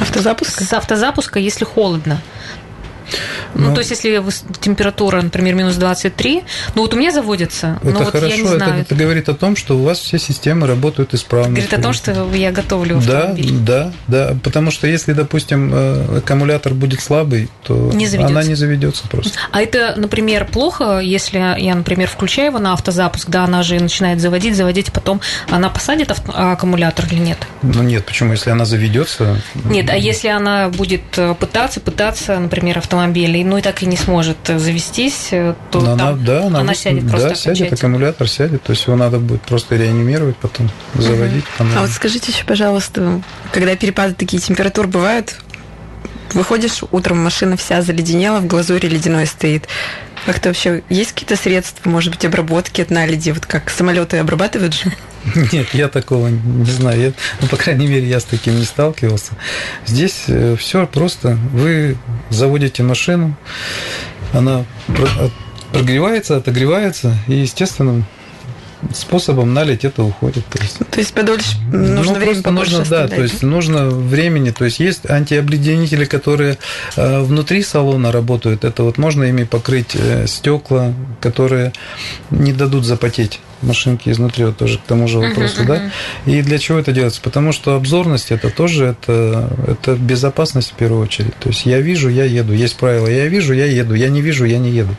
Автозапуска? 0.00 0.64
с 0.64 0.72
автозапуска, 0.72 1.38
если 1.38 1.64
холодно? 1.64 2.20
Ну, 3.54 3.68
Ну, 3.68 3.74
то 3.74 3.80
есть, 3.80 3.90
если 3.90 4.22
температура, 4.60 5.20
например, 5.22 5.54
минус 5.54 5.76
23, 5.76 6.42
ну 6.74 6.82
вот 6.82 6.94
у 6.94 6.96
меня 6.96 7.10
заводится, 7.12 7.78
Это 7.82 7.90
ну 7.92 7.98
вот 8.00 8.08
хорошо, 8.12 8.26
я 8.26 8.36
не 8.36 8.42
это, 8.48 8.56
знаю. 8.56 8.80
это 8.82 8.94
говорит 8.94 9.28
о 9.28 9.34
том, 9.34 9.56
что 9.56 9.76
у 9.78 9.82
вас 9.84 9.98
все 9.98 10.18
системы 10.18 10.66
работают 10.66 11.14
исправно. 11.14 11.50
Говорит 11.50 11.72
о 11.74 11.80
том, 11.82 11.92
что 11.92 12.28
я 12.34 12.50
готовлю 12.52 13.00
Да, 13.06 13.18
автомобиль. 13.30 13.52
да, 13.58 13.92
да, 14.08 14.36
потому 14.42 14.70
что 14.70 14.86
если, 14.86 15.12
допустим, 15.12 15.70
э, 15.72 16.18
аккумулятор 16.18 16.74
будет 16.74 17.00
слабый, 17.00 17.48
то 17.64 17.90
Не 17.92 18.06
заведется. 18.06 18.38
она 18.38 18.42
не 18.48 18.54
заведется 18.54 19.08
просто. 19.08 19.38
А 19.50 19.60
это, 19.60 19.94
например, 19.96 20.46
плохо, 20.46 20.98
если 21.00 21.38
я, 21.38 21.74
например, 21.74 22.08
включаю 22.08 22.48
его 22.48 22.58
на 22.58 22.72
автозапуск, 22.72 23.28
да, 23.28 23.44
она 23.44 23.62
же 23.62 23.78
начинает 23.80 24.20
заводить, 24.20 24.56
заводить, 24.56 24.92
потом 24.92 25.20
она 25.50 25.68
посадит 25.68 26.10
авто- 26.10 26.32
аккумулятор 26.34 27.06
или 27.10 27.18
нет? 27.20 27.38
Ну 27.62 27.82
нет, 27.82 28.04
почему? 28.04 28.32
Если 28.32 28.50
она 28.50 28.64
заведется, 28.64 29.40
Нет, 29.64 29.88
а 29.90 29.96
если 29.96 30.28
она 30.28 30.68
будет 30.68 31.02
э, 31.16 31.34
пытаться, 31.38 31.80
пытаться, 31.80 32.38
например, 32.38 32.78
автомобиль, 32.78 33.01
и, 33.10 33.44
ну 33.44 33.58
и 33.58 33.62
так 33.62 33.82
и 33.82 33.86
не 33.86 33.96
сможет 33.96 34.38
э, 34.48 34.58
завестись, 34.58 35.28
э, 35.32 35.54
то 35.70 35.80
Ну, 35.80 35.84
там 35.96 36.08
она, 36.08 36.12
да, 36.12 36.46
она, 36.46 36.60
она 36.60 36.74
сядет 36.74 37.08
просто 37.08 37.30
да, 37.30 37.34
сядет, 37.34 37.72
аккумулятор 37.72 38.28
сядет, 38.28 38.62
то 38.62 38.70
есть 38.72 38.86
его 38.86 38.96
надо 38.96 39.18
будет 39.18 39.42
просто 39.42 39.76
реанимировать, 39.76 40.36
потом 40.36 40.70
заводить. 40.94 41.44
Она- 41.58 41.78
А 41.78 41.80
вот 41.82 41.90
скажите 41.90 42.30
еще, 42.30 42.44
пожалуйста, 42.44 43.20
когда 43.52 43.74
перепады 43.76 44.14
такие 44.14 44.40
температур 44.40 44.86
бывают, 44.86 45.36
выходишь 46.34 46.82
утром, 46.92 47.22
машина 47.22 47.56
вся 47.56 47.82
заледенела, 47.82 48.40
в 48.40 48.46
глазури 48.46 48.86
ледяной 48.86 49.26
стоит. 49.26 49.68
Как-то 50.26 50.50
вообще 50.50 50.82
есть 50.88 51.12
какие-то 51.12 51.36
средства, 51.36 51.90
может 51.90 52.12
быть, 52.12 52.24
обработки 52.24 52.80
от 52.80 52.90
наледи? 52.90 53.30
Вот 53.30 53.44
как 53.46 53.68
самолеты 53.70 54.18
обрабатывают 54.18 54.74
же? 54.74 54.92
Нет, 55.52 55.68
я 55.72 55.88
такого 55.88 56.28
не 56.28 56.70
знаю. 56.70 57.00
Я, 57.00 57.12
ну, 57.40 57.48
по 57.48 57.56
крайней 57.56 57.86
мере, 57.86 58.06
я 58.06 58.20
с 58.20 58.24
таким 58.24 58.58
не 58.58 58.64
сталкивался. 58.64 59.32
Здесь 59.86 60.26
все 60.58 60.86
просто. 60.86 61.38
Вы 61.52 61.96
заводите 62.30 62.82
машину, 62.82 63.36
она 64.32 64.64
прогревается, 65.72 66.36
отогревается, 66.36 67.16
и 67.28 67.34
естественным 67.34 68.04
способом 68.92 69.54
налить 69.54 69.84
это 69.84 70.02
уходит. 70.02 70.44
То 70.46 70.60
есть, 70.60 70.78
То 70.90 70.98
есть 70.98 71.14
подольше 71.14 71.56
нужно 71.72 72.14
ну, 72.14 72.18
время 72.18 72.42
побольше 72.42 72.78
нужно, 72.78 72.90
да, 72.90 73.04
оставлять, 73.04 73.14
то 73.14 73.22
есть 73.22 73.42
нужно 73.42 73.86
времени, 73.86 74.50
то 74.50 74.64
есть 74.64 74.80
есть 74.80 75.08
антиобледенители, 75.08 76.04
которые 76.04 76.58
э, 76.96 77.20
внутри 77.20 77.62
салона 77.62 78.10
работают, 78.10 78.64
это 78.64 78.82
вот 78.82 78.98
можно 78.98 79.24
ими 79.24 79.44
покрыть 79.44 79.94
э, 79.94 80.26
стекла, 80.26 80.92
которые 81.20 81.72
не 82.30 82.52
дадут 82.52 82.84
запотеть 82.84 83.40
машинки 83.62 84.08
изнутри, 84.08 84.44
вот 84.44 84.56
тоже 84.56 84.78
к 84.78 84.82
тому 84.82 85.08
же 85.08 85.18
вопросу, 85.18 85.64
да. 85.64 85.90
И 86.26 86.42
для 86.42 86.58
чего 86.58 86.78
это 86.78 86.92
делается? 86.92 87.20
Потому 87.20 87.52
что 87.52 87.74
обзорность 87.74 88.30
это 88.30 88.50
тоже 88.50 88.86
это, 88.86 89.50
это 89.66 89.94
безопасность 89.94 90.72
в 90.72 90.74
первую 90.74 91.02
очередь. 91.02 91.36
То 91.38 91.48
есть 91.48 91.66
я 91.66 91.80
вижу, 91.80 92.08
я 92.08 92.24
еду. 92.24 92.52
Есть 92.52 92.76
правило, 92.76 93.06
я 93.06 93.26
вижу, 93.26 93.52
я 93.52 93.66
еду, 93.66 93.94
я 93.94 94.08
не 94.08 94.20
вижу, 94.20 94.44
я 94.44 94.58
не 94.58 94.70
еду. 94.70 94.96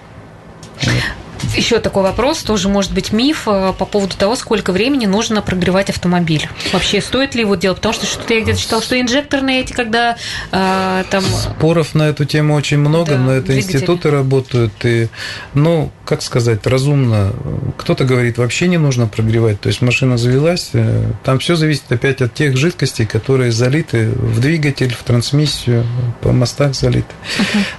Еще 1.55 1.79
такой 1.79 2.03
вопрос, 2.03 2.39
тоже 2.39 2.67
может 2.69 2.93
быть 2.93 3.11
миф 3.11 3.47
э, 3.47 3.73
по 3.77 3.85
поводу 3.85 4.15
того, 4.17 4.35
сколько 4.35 4.71
времени 4.71 5.05
нужно 5.05 5.41
прогревать 5.41 5.89
автомобиль. 5.89 6.49
Вообще, 6.71 7.01
стоит 7.01 7.35
ли 7.35 7.41
его 7.41 7.55
делать? 7.55 7.77
Потому 7.77 7.93
что 7.93 8.05
что-то 8.05 8.33
я 8.33 8.41
где-то 8.41 8.59
читал, 8.59 8.81
что 8.81 8.99
инжекторные 8.99 9.61
эти, 9.61 9.73
когда 9.73 10.17
э, 10.51 11.03
там... 11.09 11.23
Споров 11.23 11.93
на 11.95 12.03
эту 12.03 12.25
тему 12.25 12.55
очень 12.55 12.79
много, 12.79 13.11
Да, 13.11 13.17
но 13.17 13.31
это 13.33 13.47
двигатели. 13.47 13.75
институты 13.75 14.09
работают. 14.09 14.73
И, 14.83 15.09
ну, 15.53 15.91
как 16.05 16.21
сказать, 16.21 16.65
разумно. 16.65 17.33
Кто-то 17.77 18.05
говорит, 18.05 18.37
вообще 18.37 18.67
не 18.67 18.77
нужно 18.77 19.07
прогревать. 19.07 19.61
То 19.61 19.67
есть 19.67 19.81
машина 19.81 20.17
завелась, 20.17 20.71
э, 20.73 21.11
там 21.23 21.39
все 21.39 21.55
зависит 21.55 21.91
опять 21.91 22.21
от 22.21 22.33
тех 22.33 22.57
жидкостей, 22.57 23.05
которые 23.05 23.51
залиты 23.51 24.09
в 24.09 24.39
двигатель, 24.39 24.93
в 24.93 25.03
трансмиссию, 25.03 25.85
по 26.21 26.31
мостах 26.31 26.73
залиты. 26.73 27.13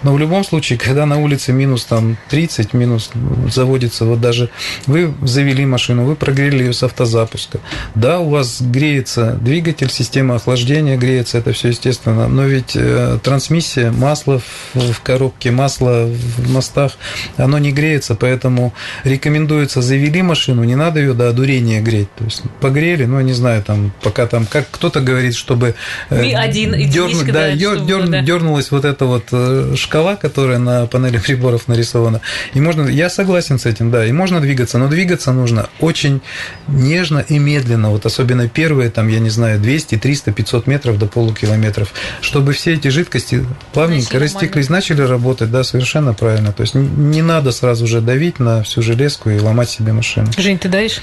Но 0.02 0.14
в 0.14 0.19
любом 0.19 0.45
случае, 0.45 0.78
когда 0.78 1.07
на 1.07 1.19
улице 1.19 1.52
минус 1.52 1.85
там 1.85 2.16
30, 2.31 2.73
минус 2.73 3.11
за 3.52 3.63
заводится. 3.64 4.04
Вот 4.04 4.21
даже 4.21 4.50
вы 4.87 5.14
завели 5.23 5.64
машину, 5.64 6.04
вы 6.04 6.16
прогрели 6.16 6.64
ее 6.64 6.73
с 6.73 6.83
автозапуска. 6.83 7.61
Да, 7.94 8.21
у 8.21 8.28
вас 8.28 8.61
греется 8.61 9.38
двигатель, 9.40 9.90
система 9.90 10.37
охлаждения 10.37 10.97
греется, 10.97 11.38
это 11.38 11.52
все 11.52 11.68
естественно. 11.68 12.28
Но 12.28 12.44
ведь 12.44 12.76
э, 12.76 13.18
трансмиссия, 13.23 13.90
масло 13.90 14.40
в 14.75 15.00
коробке, 15.02 15.50
масло 15.50 16.06
в 16.06 16.50
мостах, 16.52 16.92
оно 17.37 17.59
не 17.59 17.73
греется, 17.73 18.14
поэтому 18.14 18.75
рекомендуется 19.04 19.80
завели 19.80 20.23
машину, 20.23 20.64
не 20.64 20.76
надо 20.76 21.00
ее 21.00 21.14
до 21.14 21.28
одурения 21.28 21.80
греть. 21.80 22.09
То 22.16 22.25
есть 22.25 22.42
погрели, 22.61 23.06
ну, 23.06 23.21
не 23.21 23.33
знаю, 23.33 23.62
там, 23.62 23.92
пока 24.02 24.26
там, 24.26 24.47
как 24.47 24.66
кто-то 24.71 25.00
говорит, 25.00 25.35
чтобы... 25.35 25.75
Э, 26.11 26.35
один 26.35 26.73
дерн, 26.90 27.26
да, 27.26 27.33
да, 27.33 27.52
дер, 27.52 27.80
дер, 27.80 28.09
да. 28.09 28.21
дернулась 28.21 28.71
вот 28.71 28.85
эта 28.85 29.06
вот 29.06 29.25
э, 29.33 29.75
шкала, 29.76 30.16
которая 30.16 30.59
на 30.59 30.87
панели 30.87 31.18
приборов 31.18 31.68
нарисована. 31.68 32.21
И 32.52 32.61
можно, 32.61 32.88
я 32.88 33.09
согласен 33.09 33.53
с 33.58 33.66
этим, 33.66 33.90
да, 33.90 34.04
и 34.06 34.12
можно 34.12 34.40
двигаться, 34.40 34.78
но 34.78 34.88
двигаться 34.88 35.32
нужно 35.32 35.68
очень 35.80 36.20
нежно 36.66 37.25
и 37.28 37.38
медленно, 37.38 37.90
вот 37.90 38.06
особенно 38.06 38.49
первые, 38.49 38.90
там, 38.90 39.08
я 39.08 39.20
не 39.20 39.30
знаю, 39.30 39.61
200, 39.61 39.96
300, 39.96 40.32
500 40.32 40.66
метров 40.66 40.99
до 40.99 41.06
полукилометров, 41.06 41.92
чтобы 42.20 42.52
все 42.52 42.75
эти 42.75 42.88
жидкости 42.88 43.44
плавненько 43.73 44.18
растеклись, 44.18 44.68
начали 44.68 45.02
работать, 45.02 45.50
да, 45.50 45.64
совершенно 45.64 46.14
правильно. 46.14 46.52
То 46.52 46.62
есть 46.62 46.75
не 46.75 47.23
надо 47.23 47.52
сразу 47.52 47.87
же 47.87 48.00
давить 48.00 48.38
на 48.38 48.62
всю 48.62 48.82
железку 48.82 49.30
и 49.30 49.38
ломать 49.38 49.70
себе 49.70 49.92
машину. 49.92 50.28
Жень, 50.37 50.58
ты 50.58 50.68
даешь? 50.68 51.00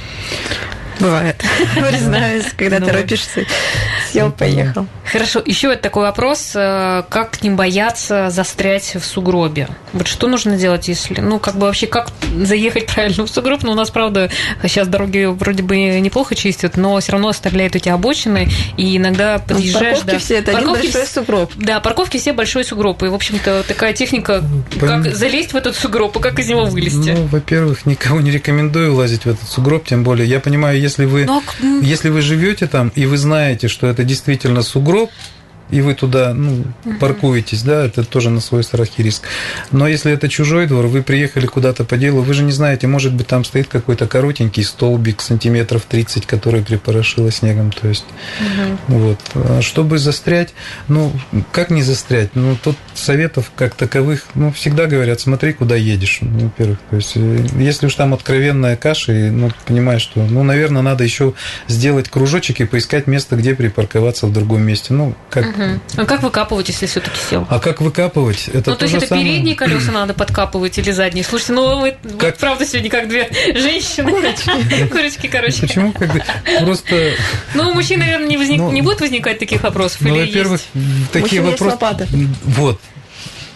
Бывает. 1.02 1.44
Признаюсь, 1.76 2.46
когда 2.56 2.80
ну, 2.80 2.86
торопишься, 2.86 3.46
сел, 4.12 4.32
поехал. 4.32 4.88
Хорошо, 5.12 5.42
еще 5.46 5.70
вот 5.70 5.82
такой 5.82 6.04
вопрос. 6.04 6.54
Э, 6.56 7.04
как 7.10 7.42
не 7.42 7.50
бояться 7.50 8.30
застрять 8.30 8.96
в 8.96 9.04
сугробе? 9.04 9.68
Вот 9.94 10.08
что 10.08 10.28
нужно 10.28 10.58
делать, 10.58 10.88
если... 10.88 11.20
Ну, 11.20 11.40
как 11.40 11.56
бы 11.56 11.66
вообще, 11.66 11.88
как 11.88 12.10
заехать 12.44 12.88
правильно 12.88 13.26
в 13.26 13.30
сугроб? 13.30 13.64
Ну, 13.64 13.72
у 13.72 13.76
нас, 13.76 13.90
правда, 13.90 14.30
сейчас 14.64 14.88
дороги 14.88 15.26
вроде 15.26 15.64
бы 15.64 16.00
неплохо 16.00 16.36
чистят, 16.36 16.78
но 16.78 17.00
все 17.00 17.14
равно 17.14 17.30
оставляют 17.30 17.76
эти 17.76 17.90
обочины, 17.90 18.50
и 18.78 18.98
иногда 18.98 19.38
ну, 19.40 19.56
подъезжаешь... 19.56 20.00
Парковки 20.00 20.12
да, 20.12 20.20
все, 20.20 20.38
это 20.38 20.52
парковки, 20.52 20.80
один 20.80 20.92
большой 20.92 21.08
сугроб. 21.08 21.52
Да, 21.56 21.80
парковки 21.80 22.18
все 22.18 22.34
большой 22.34 22.64
сугроб. 22.64 23.04
И, 23.04 23.08
в 23.08 23.14
общем-то, 23.14 23.64
такая 23.68 23.94
техника, 23.94 24.44
как 24.80 25.14
залезть 25.14 25.54
в 25.54 25.56
этот 25.56 25.76
сугроб 25.76 26.16
и 26.18 26.22
как 26.22 26.40
из 26.40 26.48
него 26.48 26.66
вылезти. 26.66 27.12
Ну, 27.12 27.26
во-первых, 27.26 27.86
никого 27.86 28.22
не 28.22 28.32
рекомендую 28.32 28.94
лазить 28.96 29.26
в 29.26 29.30
этот 29.30 29.50
сугроб, 29.50 29.86
тем 29.86 30.04
более, 30.04 30.28
я 30.28 30.40
понимаю, 30.40 30.80
если 30.80 30.91
вы, 31.00 31.26
Но... 31.26 31.42
если 31.82 32.10
вы 32.10 32.22
живете 32.22 32.68
там, 32.68 32.92
и 32.96 33.06
вы 33.06 33.18
знаете, 33.18 33.68
что 33.68 33.88
это 33.88 34.04
действительно 34.04 34.62
сугроб, 34.62 35.10
и 35.72 35.82
вы 35.82 35.96
туда 35.96 36.34
ну, 36.34 36.66
угу. 36.86 36.96
паркуетесь, 37.00 37.64
да, 37.64 37.86
это 37.86 38.04
тоже 38.04 38.30
на 38.30 38.42
свой 38.42 38.64
страх 38.64 38.90
и 38.98 39.04
риск. 39.04 39.24
Но 39.72 39.88
если 39.88 40.12
это 40.12 40.30
чужой 40.30 40.68
двор, 40.68 40.88
вы 40.88 41.02
приехали 41.02 41.48
куда-то 41.48 41.84
по 41.86 41.98
делу, 41.98 42.22
вы 42.22 42.34
же 42.34 42.44
не 42.44 42.52
знаете, 42.52 42.88
может 42.88 43.14
быть, 43.14 43.28
там 43.28 43.44
стоит 43.44 43.68
какой-то 43.68 44.08
коротенький 44.08 44.64
столбик 44.64 45.22
сантиметров 45.22 45.84
30, 45.88 46.26
который 46.26 46.62
припорошило 46.62 47.32
снегом, 47.32 47.72
то 47.72 47.88
есть 47.88 48.06
угу. 48.40 49.00
вот. 49.00 49.20
А 49.36 49.62
чтобы 49.62 49.98
застрять, 49.98 50.54
ну, 50.88 51.12
как 51.52 51.70
не 51.70 51.82
застрять? 51.82 52.36
Ну, 52.36 52.58
тут 52.62 52.78
советов 52.94 53.52
как 53.56 53.76
таковых, 53.76 54.26
ну, 54.36 54.52
всегда 54.52 54.88
говорят, 54.88 55.22
смотри, 55.22 55.54
куда 55.54 55.76
едешь, 55.76 56.20
ну, 56.22 56.46
во-первых. 56.46 56.80
То 56.90 56.96
есть, 56.98 57.14
э, 57.16 57.46
если 57.58 57.88
уж 57.88 57.96
там 57.96 58.14
откровенная 58.14 58.76
каша, 58.76 59.14
и, 59.14 59.30
ну, 59.30 59.52
понимаешь, 59.66 60.02
что, 60.02 60.22
ну, 60.22 60.44
наверное, 60.44 60.82
надо 60.82 61.04
еще 61.04 61.34
сделать 61.68 62.10
кружочек 62.10 62.60
и 62.62 62.66
поискать 62.66 63.08
место, 63.08 63.36
где 63.36 63.56
припарковаться 63.56 64.28
в 64.28 64.34
другом 64.34 64.64
месте. 64.64 64.94
Ну, 64.94 65.16
как, 65.30 65.56
угу. 65.66 65.80
А 65.98 66.06
как 66.06 66.24
выкапывать, 66.24 66.70
если 66.70 66.86
все-таки 66.86 67.20
сел? 67.30 67.48
А 67.50 67.60
как 67.60 67.82
выкапывать? 67.82 68.50
Это 68.50 68.72
ну, 68.72 68.76
то 68.76 68.84
есть 68.84 68.96
это 68.96 69.08
самое... 69.08 69.26
передние 69.26 69.56
колеса 69.56 69.92
надо 69.92 70.14
подкапывать 70.14 70.78
или 70.78 70.92
задние? 70.92 71.24
Слушайте, 71.24 71.54
ну 71.54 71.82
вы 71.82 71.96
как... 72.18 72.38
правда 72.38 72.66
сегодня 72.66 72.90
как 72.90 73.08
две 73.08 73.30
женщины. 73.54 74.12
Курочки, 74.90 75.28
короче. 75.28 75.62
Почему? 75.62 75.92
Как 75.94 76.12
просто... 76.62 77.14
Ну, 77.54 77.70
у 77.70 77.74
мужчин, 77.74 78.00
наверное, 78.00 78.28
не, 78.28 78.38
возник... 78.38 78.60
ну, 78.60 78.72
не 78.72 78.82
будет 78.82 79.02
возникать 79.02 79.40
таких 79.40 79.64
вопросов. 79.64 80.02
Ну, 80.02 80.16
во-первых, 80.16 80.62
такие 81.12 81.42
вопросы... 81.42 81.78
Вот, 82.46 82.80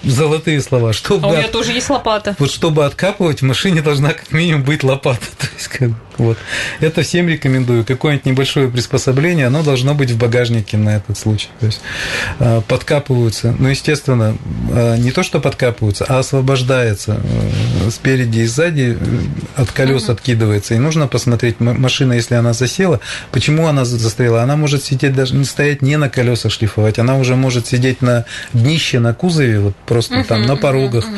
золотые 0.05 0.61
слова. 0.61 0.93
Чтобы 0.93 1.27
а 1.27 1.29
у 1.29 1.33
меня 1.33 1.47
тоже 1.47 1.71
есть 1.71 1.89
лопата. 1.89 2.35
Вот 2.39 2.51
чтобы 2.51 2.85
откапывать, 2.85 3.41
в 3.41 3.45
машине 3.45 3.81
должна 3.81 4.13
как 4.13 4.31
минимум 4.31 4.63
быть 4.63 4.83
лопата. 4.83 5.25
То 5.39 5.47
есть, 5.55 5.67
как, 5.67 5.89
вот. 6.19 6.37
Это 6.79 7.01
всем 7.01 7.27
рекомендую. 7.27 7.83
Какое-нибудь 7.85 8.25
небольшое 8.25 8.69
приспособление, 8.69 9.47
оно 9.47 9.63
должно 9.63 9.93
быть 9.93 10.11
в 10.11 10.17
багажнике 10.17 10.77
на 10.77 10.97
этот 10.97 11.17
случай. 11.17 11.49
То 11.59 11.65
есть 11.65 11.81
э, 12.39 12.61
подкапываются. 12.67 13.55
Ну, 13.57 13.69
естественно, 13.69 14.37
э, 14.71 14.97
не 14.97 15.11
то, 15.11 15.23
что 15.23 15.39
подкапываются, 15.39 16.05
а 16.07 16.19
освобождается 16.19 17.19
э, 17.23 17.89
спереди 17.89 18.39
и 18.39 18.45
сзади, 18.45 18.97
от 19.55 19.71
колес 19.71 20.03
угу. 20.03 20.13
откидывается. 20.13 20.75
И 20.75 20.77
нужно 20.77 21.07
посмотреть, 21.07 21.59
машина, 21.59 22.13
если 22.13 22.35
она 22.35 22.53
засела, 22.53 22.99
почему 23.31 23.67
она 23.67 23.85
застряла. 23.85 24.43
Она 24.43 24.55
может 24.55 24.83
сидеть 24.83 25.13
даже 25.15 25.35
не 25.35 25.45
стоять 25.45 25.81
не 25.81 25.97
на 25.97 26.09
колесах 26.09 26.51
шлифовать, 26.51 26.99
она 26.99 27.17
уже 27.17 27.35
может 27.35 27.67
сидеть 27.67 28.01
на 28.01 28.25
днище, 28.53 28.99
на 28.99 29.13
кузове, 29.13 29.59
вот 29.59 29.75
просто 29.85 30.19
угу, 30.19 30.25
там 30.25 30.43
на 30.43 30.55
порогах. 30.55 31.05
Угу 31.05 31.15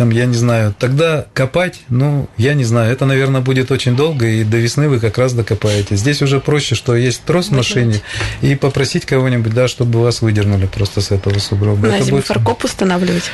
там, 0.00 0.08
я 0.08 0.24
не 0.24 0.34
знаю, 0.34 0.74
тогда 0.78 1.26
копать, 1.34 1.82
ну, 1.90 2.26
я 2.38 2.54
не 2.54 2.64
знаю, 2.64 2.90
это, 2.90 3.04
наверное, 3.04 3.42
будет 3.42 3.70
очень 3.70 3.96
долго, 3.96 4.26
и 4.26 4.44
до 4.44 4.56
весны 4.56 4.88
вы 4.88 4.98
как 4.98 5.18
раз 5.18 5.34
докопаете. 5.34 5.94
Здесь 5.94 6.22
уже 6.22 6.40
проще, 6.40 6.74
что 6.74 6.96
есть 6.96 7.22
трос 7.24 7.48
в 7.48 7.50
машине, 7.50 8.00
и 8.40 8.54
попросить 8.54 9.04
кого-нибудь, 9.04 9.52
да, 9.52 9.68
чтобы 9.68 10.00
вас 10.00 10.22
выдернули 10.22 10.64
просто 10.64 11.02
с 11.02 11.10
этого 11.10 11.38
сугроба. 11.38 11.88
На 11.88 11.96
это 11.96 12.04
зиму 12.04 12.16
будет... 12.16 12.28
фаркоп 12.28 12.64
устанавливать? 12.64 13.24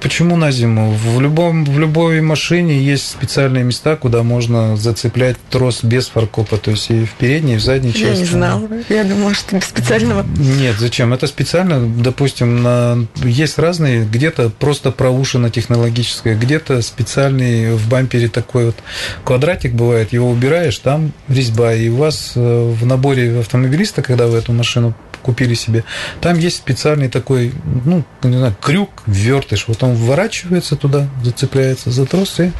Почему 0.00 0.36
на 0.36 0.50
зиму? 0.52 0.92
В, 0.92 1.20
любом, 1.20 1.66
в 1.66 1.78
любой 1.78 2.22
машине 2.22 2.82
есть 2.82 3.10
специальные 3.10 3.62
места, 3.62 3.96
куда 3.96 4.22
можно 4.22 4.78
зацеплять 4.78 5.36
трос 5.50 5.84
без 5.84 6.08
фаркопа, 6.08 6.56
то 6.56 6.70
есть 6.70 6.90
и 6.90 7.04
в 7.04 7.12
передней, 7.12 7.54
и 7.54 7.56
в 7.56 7.60
задней 7.60 7.92
части. 7.92 8.06
Я 8.06 8.16
не 8.16 8.24
знал, 8.24 8.68
я 8.88 9.04
думала, 9.04 9.34
что 9.34 9.56
без 9.56 9.66
специального. 9.66 10.24
Нет, 10.38 10.76
зачем? 10.78 11.12
Это 11.12 11.26
специально, 11.26 11.86
допустим, 11.86 12.62
на... 12.62 13.06
есть 13.16 13.58
разные, 13.58 14.06
где-то 14.06 14.48
просто 14.48 14.92
проушина 14.92 15.50
технология 15.50 15.89
технологическое, 15.90 16.36
где-то 16.36 16.82
специальный 16.82 17.74
в 17.74 17.88
бампере 17.88 18.28
такой 18.28 18.66
вот 18.66 18.76
квадратик 19.24 19.72
бывает, 19.72 20.12
его 20.12 20.30
убираешь, 20.30 20.78
там 20.78 21.12
резьба, 21.28 21.74
и 21.74 21.88
у 21.88 21.96
вас 21.96 22.32
э, 22.34 22.40
в 22.40 22.86
наборе 22.86 23.40
автомобилиста, 23.40 24.02
когда 24.02 24.26
вы 24.26 24.38
эту 24.38 24.52
машину 24.52 24.94
купили 25.22 25.54
себе, 25.54 25.84
там 26.20 26.38
есть 26.38 26.56
специальный 26.56 27.08
такой, 27.08 27.52
ну, 27.84 28.04
не 28.22 28.38
знаю, 28.38 28.54
крюк, 28.60 28.90
вертыш, 29.06 29.66
вот 29.68 29.82
он 29.82 29.94
вворачивается 29.94 30.76
туда, 30.76 31.08
зацепляется 31.22 31.90
за 31.90 32.06
трос 32.06 32.40
и 32.40 32.50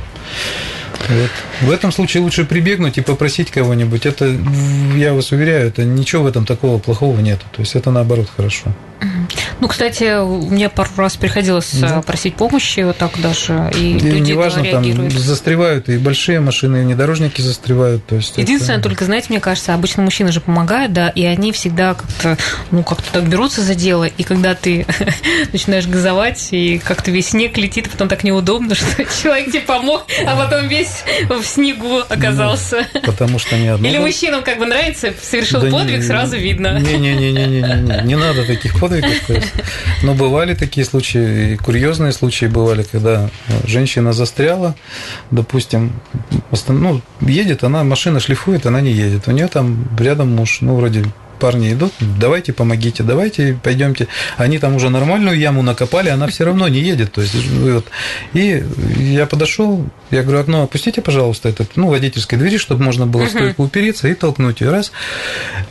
вот. 1.09 1.31
В 1.62 1.71
этом 1.71 1.93
случае 1.93 2.23
лучше 2.23 2.45
прибегнуть 2.45 2.99
и 2.99 3.01
попросить 3.01 3.51
кого-нибудь. 3.51 4.05
Это, 4.07 4.37
я 4.95 5.14
вас 5.14 5.33
уверяю, 5.33 5.69
это 5.69 5.83
ничего 5.83 6.25
в 6.25 6.27
этом 6.27 6.45
такого 6.45 6.79
плохого 6.79 7.19
нет. 7.21 7.40
То 7.53 7.62
есть 7.62 7.75
это 7.75 7.90
наоборот 7.90 8.29
хорошо. 8.37 8.75
Ну, 9.61 9.69
кстати, 9.69 10.25
мне 10.51 10.69
пару 10.69 10.91
раз 10.97 11.17
приходилось 11.17 11.73
да. 11.75 11.99
Э, 11.99 12.03
просить 12.03 12.35
помощи, 12.35 12.81
вот 12.81 12.97
так 12.97 13.21
даже, 13.21 13.71
и, 13.75 13.97
и 13.97 13.99
люди 13.99 14.33
неважно, 14.33 14.65
там 14.65 15.11
застревают 15.11 15.89
и 15.89 15.99
большие 15.99 16.41
машины, 16.41 16.79
и 16.79 16.81
внедорожники 16.83 17.41
застревают. 17.41 18.05
То 18.07 18.17
есть 18.17 18.37
Единственное, 18.37 18.77
это... 18.77 18.89
только, 18.89 19.05
знаете, 19.05 19.27
мне 19.31 19.41
кажется, 19.41 19.75
обычно 19.75 20.03
мужчины 20.03 20.33
же 20.33 20.41
помогают, 20.41 20.93
да, 20.93 21.09
и 21.11 21.25
они 21.25 21.53
всегда 21.53 21.95
как-то, 21.95 22.39
ну, 22.71 22.83
как-то 22.83 23.13
так 23.13 23.29
берутся 23.29 23.63
за 23.63 23.75
дело, 23.75 24.05
и 24.05 24.23
когда 24.23 24.55
ты 24.55 24.87
начинаешь 25.53 25.87
газовать, 25.87 26.49
и 26.53 26.79
как-то 26.79 27.11
весь 27.11 27.29
снег 27.29 27.57
летит, 27.59 27.87
а 27.87 27.91
потом 27.91 28.09
так 28.09 28.25
неудобно, 28.25 28.75
что 28.75 28.87
человек 29.23 29.49
тебе 29.49 29.61
помог, 29.61 30.07
а 30.27 30.37
потом 30.37 30.69
весь 30.69 31.05
в 31.29 31.45
снегу 31.45 32.01
оказался. 32.09 32.87
Ну, 32.95 33.01
потому 33.03 33.39
что 33.39 33.57
не 33.57 33.69
одно. 33.69 33.89
Или 33.89 33.99
мужчинам 33.99 34.43
как 34.43 34.59
бы 34.59 34.67
нравится, 34.67 35.13
совершил 35.23 35.61
да 35.61 35.71
подвиг, 35.71 35.99
не, 35.99 36.03
сразу 36.03 36.37
видно. 36.37 36.79
Не-не-не-не-не, 36.79 38.03
не 38.05 38.17
надо 38.17 38.45
таких 38.45 38.73
подвигов. 38.73 38.89
Но 40.03 40.14
бывали 40.14 40.55
такие 40.55 40.85
случаи, 40.85 41.53
и 41.53 41.57
курьезные 41.57 42.12
случаи 42.12 42.46
бывали, 42.46 42.83
когда 42.83 43.31
женщина 43.64 44.12
застряла, 44.12 44.74
допустим, 45.31 45.92
ну, 46.68 47.00
едет, 47.20 47.64
она, 47.64 47.85
машина 47.85 48.20
шлифует, 48.20 48.66
она 48.66 48.81
не 48.81 48.92
едет. 48.92 49.29
У 49.29 49.33
нее 49.33 49.48
там 49.48 49.88
рядом 49.98 50.35
муж, 50.35 50.59
ну, 50.61 50.76
вроде 50.76 51.05
парни 51.40 51.72
идут, 51.72 51.92
давайте 51.98 52.53
помогите, 52.53 53.03
давайте 53.03 53.59
пойдемте. 53.61 54.07
Они 54.37 54.59
там 54.59 54.76
уже 54.76 54.90
нормальную 54.90 55.37
яму 55.38 55.62
накопали, 55.62 56.09
она 56.09 56.29
все 56.29 56.44
равно 56.44 56.68
не 56.68 56.81
едет. 56.81 57.12
То 57.12 57.22
есть, 57.22 57.35
вот. 57.35 57.87
И 58.35 58.62
я 58.98 59.26
подошел, 59.26 59.85
я 60.11 60.22
говорю, 60.22 60.40
окно 60.40 60.62
опустите, 60.62 61.00
пожалуйста, 61.00 61.48
этот, 61.48 61.76
ну, 61.76 61.88
водительской 61.88 62.38
двери, 62.38 62.59
чтобы 62.59 62.85
можно 62.85 63.07
было 63.07 63.26
стойку 63.26 63.64
упереться 63.64 64.07
и 64.09 64.14
толкнуть 64.14 64.61
ее 64.61 64.70
раз. 64.70 64.92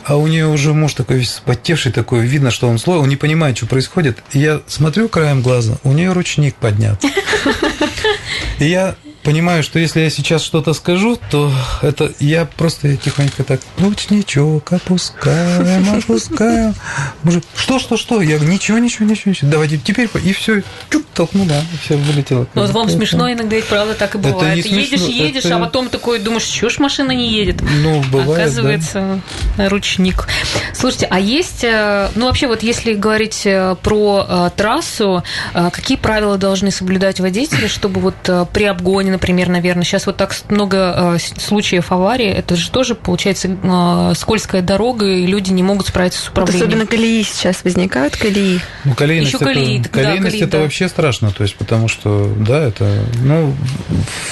А 0.04 0.16
у 0.16 0.26
нее 0.26 0.46
уже 0.46 0.74
муж 0.74 0.94
такой 0.94 1.18
весь 1.18 1.40
подтевший 1.44 1.92
такой, 1.92 2.26
видно, 2.26 2.50
что 2.50 2.68
он 2.68 2.78
слой, 2.78 2.98
он 2.98 3.08
не 3.08 3.16
понимает, 3.16 3.56
что 3.56 3.66
происходит. 3.66 4.18
И 4.32 4.40
я 4.40 4.60
смотрю 4.66 5.08
краем 5.08 5.40
глаза, 5.40 5.78
у 5.84 5.92
нее 5.92 6.12
ручник 6.12 6.56
поднят. 6.56 7.02
И 8.58 8.66
я 8.66 8.96
понимаю, 9.22 9.62
что 9.62 9.78
если 9.78 10.00
я 10.00 10.10
сейчас 10.10 10.42
что-то 10.42 10.72
скажу, 10.72 11.18
то 11.30 11.52
это 11.82 12.12
я 12.20 12.44
просто 12.46 12.96
тихонько 12.96 13.44
так, 13.44 13.60
ручничок 13.78 14.72
опускаем, 14.72 15.98
опускаем. 15.98 16.74
Мужик, 17.22 17.44
что, 17.54 17.78
что, 17.78 17.96
что? 17.96 18.20
Я 18.22 18.36
говорю, 18.36 18.52
ничего, 18.52 18.78
ничего, 18.78 19.06
ничего, 19.06 19.30
ничего. 19.30 19.50
Давайте 19.50 19.78
теперь, 19.78 20.08
и 20.24 20.32
все, 20.32 20.62
чук, 20.90 21.04
толкнула, 21.14 21.52
и 21.72 21.76
все 21.84 21.96
вылетело. 21.96 22.46
Ну, 22.54 22.62
вот 22.62 22.70
вам 22.70 22.86
Это- 22.86 22.96
смешно 22.96 23.30
иногда, 23.32 23.56
ведь 23.56 23.66
правда 23.66 23.94
так 23.94 24.14
и 24.14 24.18
Это 24.18 24.28
бывает. 24.28 24.64
не 24.64 24.70
едешь, 24.72 25.00
смешно, 25.00 25.06
едешь, 25.24 25.44
это- 25.44 25.56
а 25.56 25.60
потом 25.60 25.88
такой 25.88 26.18
думаешь, 26.18 26.44
чего 26.44 26.70
ж 26.70 26.78
машина 26.78 27.12
не 27.12 27.28
едет? 27.30 27.60
Ну, 27.60 28.02
бывает, 28.10 28.40
Оказывается, 28.40 29.20
ручник. 29.56 30.26
Слушайте, 30.74 31.06
а 31.10 31.20
есть, 31.20 31.64
э, 31.64 32.08
ну 32.14 32.26
вообще 32.26 32.46
вот 32.46 32.62
если 32.62 32.94
говорить 32.94 33.42
э, 33.44 33.76
про 33.82 34.26
э, 34.28 34.50
трассу, 34.56 35.22
какие 35.52 35.96
правила 35.96 36.38
должны 36.38 36.70
соблюдать 36.70 37.20
водители, 37.20 37.66
чтобы 37.66 38.00
вот 38.00 38.14
при 38.52 38.64
обгоне, 38.64 39.09
например, 39.10 39.48
наверное, 39.48 39.84
сейчас 39.84 40.06
вот 40.06 40.16
так 40.16 40.34
много 40.48 41.16
э, 41.16 41.18
случаев 41.18 41.92
аварии, 41.92 42.28
это 42.28 42.56
же 42.56 42.70
тоже 42.70 42.94
получается 42.94 43.48
э, 43.62 44.12
скользкая 44.16 44.62
дорога, 44.62 45.06
и 45.06 45.26
люди 45.26 45.50
не 45.50 45.62
могут 45.62 45.88
справиться 45.88 46.20
с 46.20 46.24
Вот 46.24 46.30
управлением. 46.32 46.68
особенно 46.68 46.86
колеи 46.86 47.22
сейчас 47.22 47.64
возникают, 47.64 48.16
колеи. 48.16 48.60
Ну, 48.84 48.94
колейность, 48.94 49.34
это, 49.34 49.44
колеи, 49.44 49.78
да, 49.78 49.88
колейность 49.88 50.24
колеи, 50.32 50.42
это 50.42 50.52
да. 50.52 50.62
вообще 50.62 50.88
страшно, 50.88 51.30
то 51.30 51.42
есть, 51.42 51.56
потому 51.56 51.88
что, 51.88 52.32
да, 52.38 52.62
это, 52.62 53.04
ну, 53.22 53.54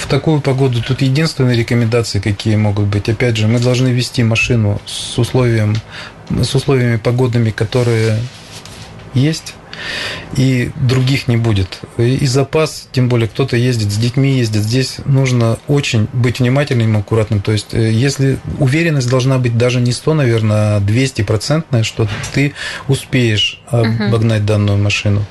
в 0.00 0.06
такую 0.06 0.40
погоду 0.40 0.82
тут 0.82 1.02
единственные 1.02 1.56
рекомендации, 1.56 2.20
какие 2.20 2.56
могут 2.56 2.86
быть. 2.86 3.08
Опять 3.08 3.36
же, 3.36 3.48
мы 3.48 3.58
должны 3.58 3.88
вести 3.88 4.22
машину 4.22 4.80
с 4.86 5.18
условием, 5.18 5.76
с 6.30 6.54
условиями 6.54 6.96
погодными, 6.96 7.50
которые 7.50 8.18
есть, 9.14 9.54
и 10.36 10.70
других 10.76 11.28
не 11.28 11.36
будет. 11.36 11.80
И, 11.96 12.16
и 12.16 12.26
запас, 12.26 12.88
тем 12.92 13.08
более 13.08 13.28
кто-то 13.28 13.56
ездит, 13.56 13.90
с 13.90 13.96
детьми 13.96 14.38
ездит, 14.38 14.62
здесь 14.62 14.96
нужно 15.04 15.58
очень 15.66 16.08
быть 16.12 16.40
внимательным 16.40 16.96
и 16.96 17.00
аккуратным. 17.00 17.40
То 17.40 17.52
есть, 17.52 17.74
э, 17.74 17.90
если 17.90 18.38
уверенность 18.58 19.08
должна 19.08 19.38
быть 19.38 19.56
даже 19.56 19.80
не 19.80 19.92
100, 19.92 20.14
наверное, 20.14 20.76
а 20.76 20.80
200 20.80 21.22
процентная, 21.22 21.82
что 21.82 22.08
ты 22.32 22.54
успеешь 22.88 23.60
обогнать 23.68 24.44
данную 24.44 24.78
машину. 24.78 25.24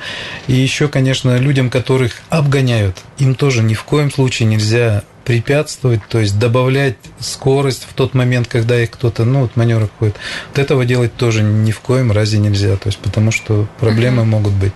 И 0.47 0.53
еще, 0.53 0.87
конечно, 0.87 1.37
людям, 1.37 1.69
которых 1.69 2.21
обгоняют, 2.29 2.97
им 3.17 3.35
тоже 3.35 3.63
ни 3.63 3.73
в 3.73 3.83
коем 3.83 4.11
случае 4.11 4.47
нельзя 4.47 5.03
препятствовать, 5.27 5.99
то 6.07 6.19
есть 6.19 6.39
добавлять 6.39 6.95
скорость 7.19 7.85
в 7.89 7.93
тот 7.93 8.13
момент, 8.13 8.47
когда 8.47 8.81
их 8.81 8.91
кто-то, 8.91 9.25
ну, 9.25 9.41
вот 9.41 9.57
маневр 9.57 9.89
ходит. 9.99 10.15
Вот 10.51 10.57
этого 10.57 10.85
делать 10.85 11.13
тоже 11.17 11.43
ни 11.43 11.71
в 11.71 11.81
коем 11.81 12.13
разе 12.13 12.37
нельзя, 12.37 12.77
то 12.77 12.87
есть 12.87 12.97
потому 12.99 13.31
что 13.31 13.67
проблемы 13.77 14.23
могут 14.23 14.53
быть. 14.53 14.71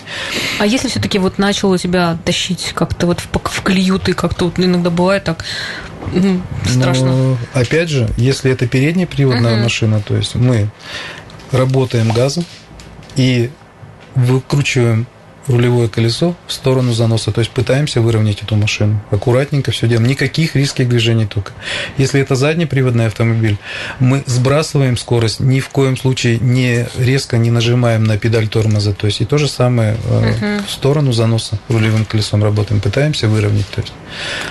А 0.60 0.66
если 0.66 0.90
все-таки 0.90 1.20
вот 1.20 1.38
начало 1.38 1.78
тебя 1.78 2.18
тащить 2.26 2.74
как-то 2.76 3.08
вот 3.08 3.22
в, 3.22 3.28
в 3.32 3.62
колею, 3.62 3.98
ты 3.98 4.12
как-то 4.12 4.46
вот 4.46 4.60
иногда 4.60 4.90
бывает 4.90 5.24
так 5.24 5.46
м, 6.14 6.44
страшно. 6.66 7.06
Но, 7.16 7.38
опять 7.54 7.88
же, 7.88 8.10
если 8.18 8.52
это 8.52 8.68
переднеприводная 8.68 9.54
Мгм. 9.54 9.64
машина, 9.64 10.02
то 10.06 10.18
есть 10.18 10.36
мы 10.36 10.68
работаем 11.54 12.12
газом 12.12 12.44
и 13.16 13.50
выкручиваем 14.16 15.08
рулевое 15.48 15.90
колесо 15.90 16.36
в 16.48 16.54
сторону 16.54 16.94
заноса, 16.94 17.32
то 17.32 17.40
есть 17.40 17.52
пытаемся 17.52 18.00
выровнять 18.02 18.42
эту 18.44 18.56
машину. 18.56 19.02
Аккуратненько 19.10 19.72
все 19.72 19.88
делаем, 19.88 20.08
никаких 20.08 20.56
резких 20.56 20.88
движений 20.88 21.26
только. 21.26 21.52
Если 21.98 22.22
это 22.22 22.36
заднеприводный 22.36 23.08
автомобиль, 23.08 23.58
мы 24.00 24.24
сбрасываем 24.28 24.98
скорость, 24.98 25.40
ни 25.40 25.60
в 25.60 25.70
коем 25.70 25.98
случае 25.98 26.38
не 26.40 26.88
резко 26.98 27.38
не 27.38 27.50
нажимаем 27.52 28.04
на 28.04 28.18
педаль 28.18 28.48
тормоза, 28.48 28.94
то 28.94 29.08
есть 29.08 29.22
и 29.22 29.26
то 29.26 29.38
же 29.38 29.48
самое 29.48 29.98
э, 30.06 30.60
в 30.68 30.72
сторону 30.72 31.12
заноса 31.12 31.60
рулевым 31.70 32.06
колесом 32.06 32.44
работаем, 32.44 32.80
пытаемся 32.82 33.28
выровнять. 33.28 33.68
То 33.70 33.82
есть, 33.82 33.94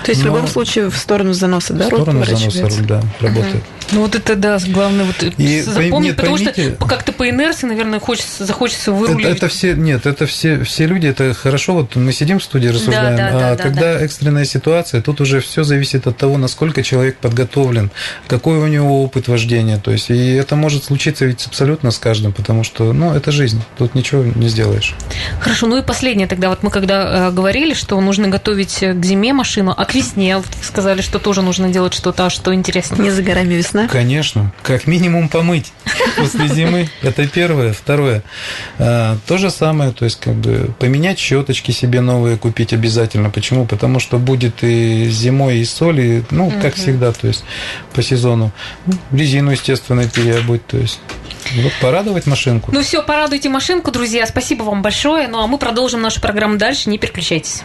То 0.03 0.11
есть 0.11 0.21
в 0.21 0.25
Но- 0.25 0.33
любом 0.35 0.47
случае 0.47 0.89
в 0.89 0.97
сторону 0.97 1.33
заноса, 1.33 1.73
да, 1.73 1.85
в 1.85 1.87
сторону 1.87 2.25
заноса 2.25 2.63
руль, 2.67 2.85
да, 2.85 3.01
работает. 3.19 3.63
Ну 3.93 4.01
вот 4.01 4.15
это 4.15 4.35
да, 4.35 4.57
главное 4.69 5.03
вот 5.05 5.21
И 5.37 5.61
запомнить, 5.61 6.09
нет, 6.11 6.15
потому 6.15 6.37
поймите- 6.37 6.75
что 6.75 6.85
как-то 6.85 7.11
по 7.11 7.29
инерции, 7.29 7.67
наверное, 7.67 7.99
хочется, 7.99 8.45
захочется 8.45 8.91
Это, 8.91 8.93
выруливать. 8.93 9.37
это 9.37 9.47
все, 9.49 9.73
нет, 9.73 10.05
это 10.05 10.25
все, 10.27 10.63
все 10.63 10.80
люди, 10.85 11.07
это 11.07 11.33
хорошо, 11.33 11.73
вот 11.73 11.95
мы 11.95 12.11
сидим 12.13 12.39
в 12.39 12.43
студии, 12.43 12.67
рассуждаем, 12.67 13.17
да, 13.17 13.31
да, 13.31 13.51
а 13.51 13.55
да, 13.55 13.63
когда 13.63 13.99
экстренная 13.99 14.45
ситуация, 14.45 15.01
тут 15.01 15.21
уже 15.21 15.39
все 15.39 15.63
зависит 15.63 16.07
от 16.07 16.17
того, 16.17 16.37
насколько 16.37 16.83
человек 16.83 17.17
подготовлен, 17.17 17.91
какой 18.27 18.57
у 18.57 18.67
него 18.67 19.03
опыт 19.03 19.27
вождения, 19.27 19.77
то 19.77 19.91
есть, 19.91 20.09
и 20.09 20.33
это 20.33 20.55
может 20.55 20.83
случиться 20.83 21.25
ведь 21.25 21.45
абсолютно 21.45 21.91
с 21.91 21.97
каждым, 21.97 22.33
потому 22.33 22.63
что, 22.63 22.93
ну, 22.93 23.13
это 23.13 23.31
жизнь, 23.31 23.61
тут 23.77 23.95
ничего 23.95 24.23
не 24.23 24.49
сделаешь. 24.49 24.95
Хорошо, 25.39 25.67
ну 25.67 25.77
и 25.77 25.81
последнее 25.81 26.27
тогда. 26.27 26.49
Вот 26.49 26.63
мы 26.63 26.71
когда 26.71 27.27
э, 27.27 27.31
говорили, 27.31 27.73
что 27.73 27.99
нужно 28.01 28.27
готовить 28.27 28.79
к 28.79 29.05
зиме 29.05 29.33
машину, 29.33 29.73
а 29.75 29.85
к 29.85 29.93
весне 29.93 30.37
вот 30.37 30.45
вы 30.45 30.63
сказали, 30.63 31.01
что 31.01 31.19
тоже 31.19 31.41
нужно 31.41 31.69
делать 31.69 31.93
что-то, 31.93 32.25
а 32.25 32.29
что 32.29 32.53
интересно. 32.53 33.01
Не 33.01 33.11
за 33.11 33.23
горами 33.23 33.53
весна. 33.53 33.87
Конечно, 33.87 34.53
как 34.63 34.87
минимум 34.87 35.29
помыть 35.29 35.73
после 36.17 36.47
зимы. 36.47 36.89
Это 37.01 37.27
первое. 37.27 37.73
Второе. 37.73 38.23
а, 38.79 39.17
То 39.27 39.37
же 39.37 39.49
самое, 39.49 39.91
то 39.91 40.05
есть 40.05 40.19
как 40.19 40.35
бы 40.35 40.70
поменять 40.79 41.19
щеточки 41.19 41.71
себе 41.71 42.01
новые 42.01 42.37
купить 42.37 42.73
обязательно. 42.73 43.29
Почему? 43.29 43.65
Потому 43.65 43.99
что 43.99 44.17
будет 44.17 44.63
и 44.63 45.07
зимой 45.09 45.59
и 45.59 45.65
соль, 45.65 45.99
и, 45.99 46.23
ну, 46.31 46.51
как 46.61 46.75
всегда, 46.75 47.11
то 47.11 47.27
есть 47.27 47.43
по 47.93 48.01
сезону. 48.01 48.51
Ну, 48.85 48.93
Резину, 49.11 49.51
естественно, 49.51 50.07
переобуть, 50.07 50.65
то 50.67 50.77
есть 50.77 50.99
вот 51.55 51.73
порадовать 51.81 52.27
машинку. 52.27 52.71
Ну 52.73 52.81
все, 52.81 53.03
порадуйте 53.03 53.49
машинку, 53.49 53.91
друзья. 53.91 54.25
Спасибо 54.25 54.63
вам 54.63 54.81
большое. 54.81 55.27
Ну 55.27 55.39
а 55.39 55.47
мы 55.47 55.57
продолжим 55.57 56.01
нашу 56.01 56.21
программу 56.21 56.57
дальше. 56.57 56.89
Не 56.89 56.97
переключайтесь. 56.97 57.63